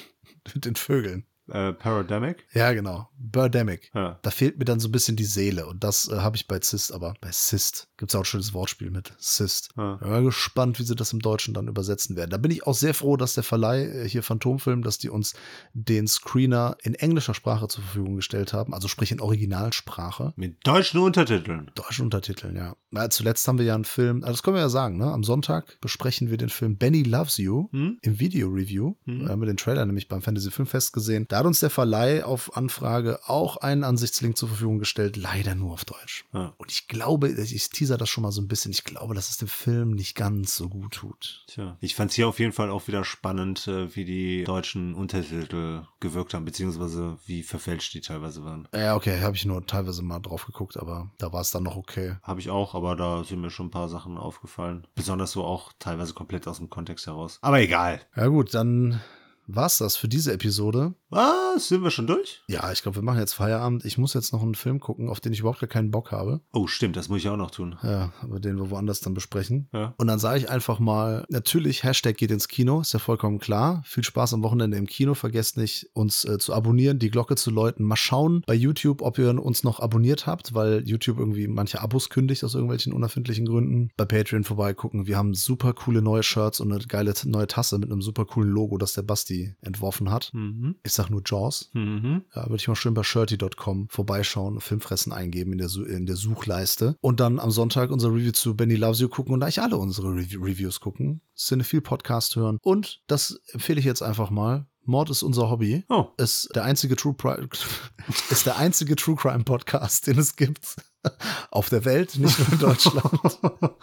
[0.53, 1.25] Mit den Vögeln.
[1.53, 2.45] Äh, Parademic?
[2.53, 3.09] Ja, genau.
[3.17, 3.91] Birdemic.
[3.93, 4.19] Ja.
[4.21, 5.65] Da fehlt mir dann so ein bisschen die Seele.
[5.67, 8.53] Und das äh, habe ich bei Cyst, aber bei Cyst gibt es auch ein schönes
[8.53, 9.69] Wortspiel mit Cyst.
[9.77, 9.99] Ja.
[10.03, 12.31] Ja, gespannt, wie sie das im Deutschen dann übersetzen werden.
[12.31, 15.33] Da bin ich auch sehr froh, dass der Verleih äh, hier Phantomfilm, dass die uns
[15.73, 20.33] den Screener in englischer Sprache zur Verfügung gestellt haben, also sprich in Originalsprache.
[20.35, 21.71] Mit deutschen Untertiteln.
[21.75, 22.75] Deutschen Untertiteln, ja.
[22.91, 25.05] Na, zuletzt haben wir ja einen Film, also das können wir ja sagen, ne?
[25.11, 27.97] Am Sonntag besprechen wir den Film Benny Loves You Hm?
[28.01, 28.95] im Video-Review.
[29.05, 29.25] Mhm.
[29.25, 31.25] Da haben wir den Trailer nämlich beim Fantasy Filmfest gesehen.
[31.29, 35.73] Da hat uns der Verleih auf Anfrage auch einen Ansichtslink zur Verfügung gestellt, leider nur
[35.73, 36.23] auf Deutsch.
[36.31, 36.53] Ja.
[36.57, 39.37] Und ich glaube, ich teaser das schon mal so ein bisschen, ich glaube, dass es
[39.37, 41.43] dem Film nicht ganz so gut tut.
[41.47, 44.95] Tja, ich fand es hier auf jeden Fall auch wieder spannend, äh, wie die deutschen
[44.95, 48.69] Untertitel gewirkt haben, beziehungsweise wie verfälscht die teilweise waren.
[48.73, 51.75] Ja, okay, habe ich nur teilweise mal drauf geguckt, aber da war es dann noch
[51.75, 52.15] okay.
[52.23, 54.87] Habe ich auch, aber da sind mir schon ein paar Sachen aufgefallen.
[54.95, 57.39] Besonders so auch teilweise komplett aus dem Kontext heraus.
[57.41, 57.99] Aber egal.
[58.15, 59.01] Ja gut, dann
[59.47, 60.93] war's das für diese Episode.
[61.09, 61.67] Was?
[61.67, 62.41] Sind wir schon durch?
[62.47, 63.85] Ja, ich glaube, wir machen jetzt Feierabend.
[63.85, 66.41] Ich muss jetzt noch einen Film gucken, auf den ich überhaupt gar keinen Bock habe.
[66.53, 67.75] Oh, stimmt, das muss ich auch noch tun.
[67.83, 69.69] Ja, aber den wir woanders dann besprechen.
[69.73, 69.93] Ja.
[69.97, 73.83] Und dann sage ich einfach mal, natürlich, Hashtag geht ins Kino, ist ja vollkommen klar.
[73.85, 75.13] Viel Spaß am Wochenende im Kino.
[75.13, 77.85] Vergesst nicht, uns äh, zu abonnieren, die Glocke zu läuten.
[77.85, 82.09] Mal schauen bei YouTube, ob ihr uns noch abonniert habt, weil YouTube irgendwie manche Abos
[82.09, 83.91] kündigt aus irgendwelchen unerfindlichen Gründen.
[83.97, 85.05] Bei Patreon vorbeigucken.
[85.05, 88.49] Wir haben super coole neue Shirts und eine geile neue Tasse mit einem super coolen
[88.49, 90.31] Logo, das der Basti entworfen hat.
[90.33, 90.75] Mhm.
[90.83, 91.69] Ich sag nur Jaws.
[91.73, 92.23] Mhm.
[92.35, 96.97] Ja, würde ich mal schön bei shirty.com vorbeischauen, Filmfressen eingeben in der, in der Suchleiste.
[97.01, 100.09] Und dann am Sonntag unser Review zu Benny Loves You gucken und eigentlich alle unsere
[100.09, 101.21] Rev Reviews gucken.
[101.35, 102.57] Cinephile Podcast hören.
[102.61, 104.67] Und das empfehle ich jetzt einfach mal.
[104.85, 105.83] Mord ist unser Hobby.
[105.89, 106.07] Oh.
[106.17, 107.49] Ist der einzige True Crime,
[108.29, 110.75] ist der einzige True Crime Podcast, den es gibt.
[111.51, 113.39] Auf der Welt, nicht nur in Deutschland.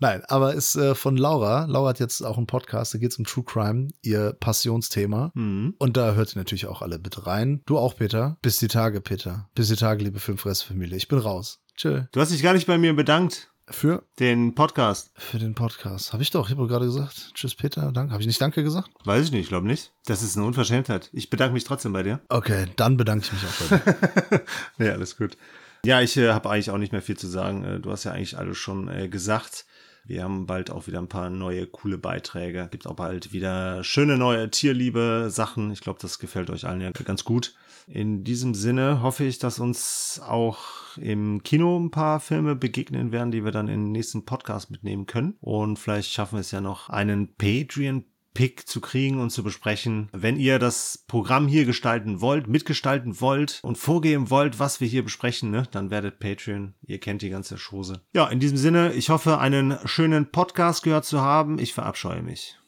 [0.00, 1.66] Nein, aber ist äh, von Laura.
[1.66, 5.30] Laura hat jetzt auch einen Podcast, da geht es um True Crime, ihr Passionsthema.
[5.34, 5.74] Mhm.
[5.78, 7.60] Und da hört ihr natürlich auch alle bitte rein.
[7.66, 8.38] Du auch, Peter.
[8.40, 9.50] Bis die Tage, Peter.
[9.54, 10.96] Bis die Tage, liebe Filmfressfamilie.
[10.96, 11.60] Ich bin raus.
[11.76, 12.04] Tschö.
[12.12, 13.48] Du hast dich gar nicht bei mir bedankt.
[13.68, 15.12] Für, Den Podcast.
[15.14, 16.12] für den Podcast.
[16.12, 16.48] Habe ich doch.
[16.50, 17.32] Ich habe gerade gesagt.
[17.34, 17.92] Tschüss, Peter.
[17.92, 18.12] Danke.
[18.12, 18.90] Habe ich nicht Danke gesagt?
[19.04, 19.92] Weiß ich nicht, ich glaube nicht.
[20.06, 21.08] Das ist eine Unverschämtheit.
[21.12, 22.20] Ich bedanke mich trotzdem bei dir.
[22.30, 24.44] Okay, dann bedanke ich mich auch bei dir.
[24.86, 25.36] ja, alles gut.
[25.84, 27.64] Ja, ich äh, habe eigentlich auch nicht mehr viel zu sagen.
[27.64, 29.66] Äh, du hast ja eigentlich alles schon äh, gesagt.
[30.04, 32.68] Wir haben bald auch wieder ein paar neue coole Beiträge.
[32.70, 35.70] Gibt auch bald wieder schöne neue Tierliebe-Sachen.
[35.70, 37.54] Ich glaube, das gefällt euch allen ja ganz gut.
[37.86, 43.30] In diesem Sinne hoffe ich, dass uns auch im Kino ein paar Filme begegnen werden,
[43.30, 45.36] die wir dann in den nächsten Podcast mitnehmen können.
[45.40, 50.08] Und vielleicht schaffen wir es ja noch, einen Patreon Pick zu kriegen und zu besprechen.
[50.12, 55.02] Wenn ihr das Programm hier gestalten wollt, mitgestalten wollt und vorgeben wollt, was wir hier
[55.02, 56.74] besprechen, ne, dann werdet Patreon.
[56.82, 58.02] Ihr kennt die ganze Chose.
[58.14, 61.58] Ja, in diesem Sinne, ich hoffe, einen schönen Podcast gehört zu haben.
[61.58, 62.59] Ich verabscheue mich.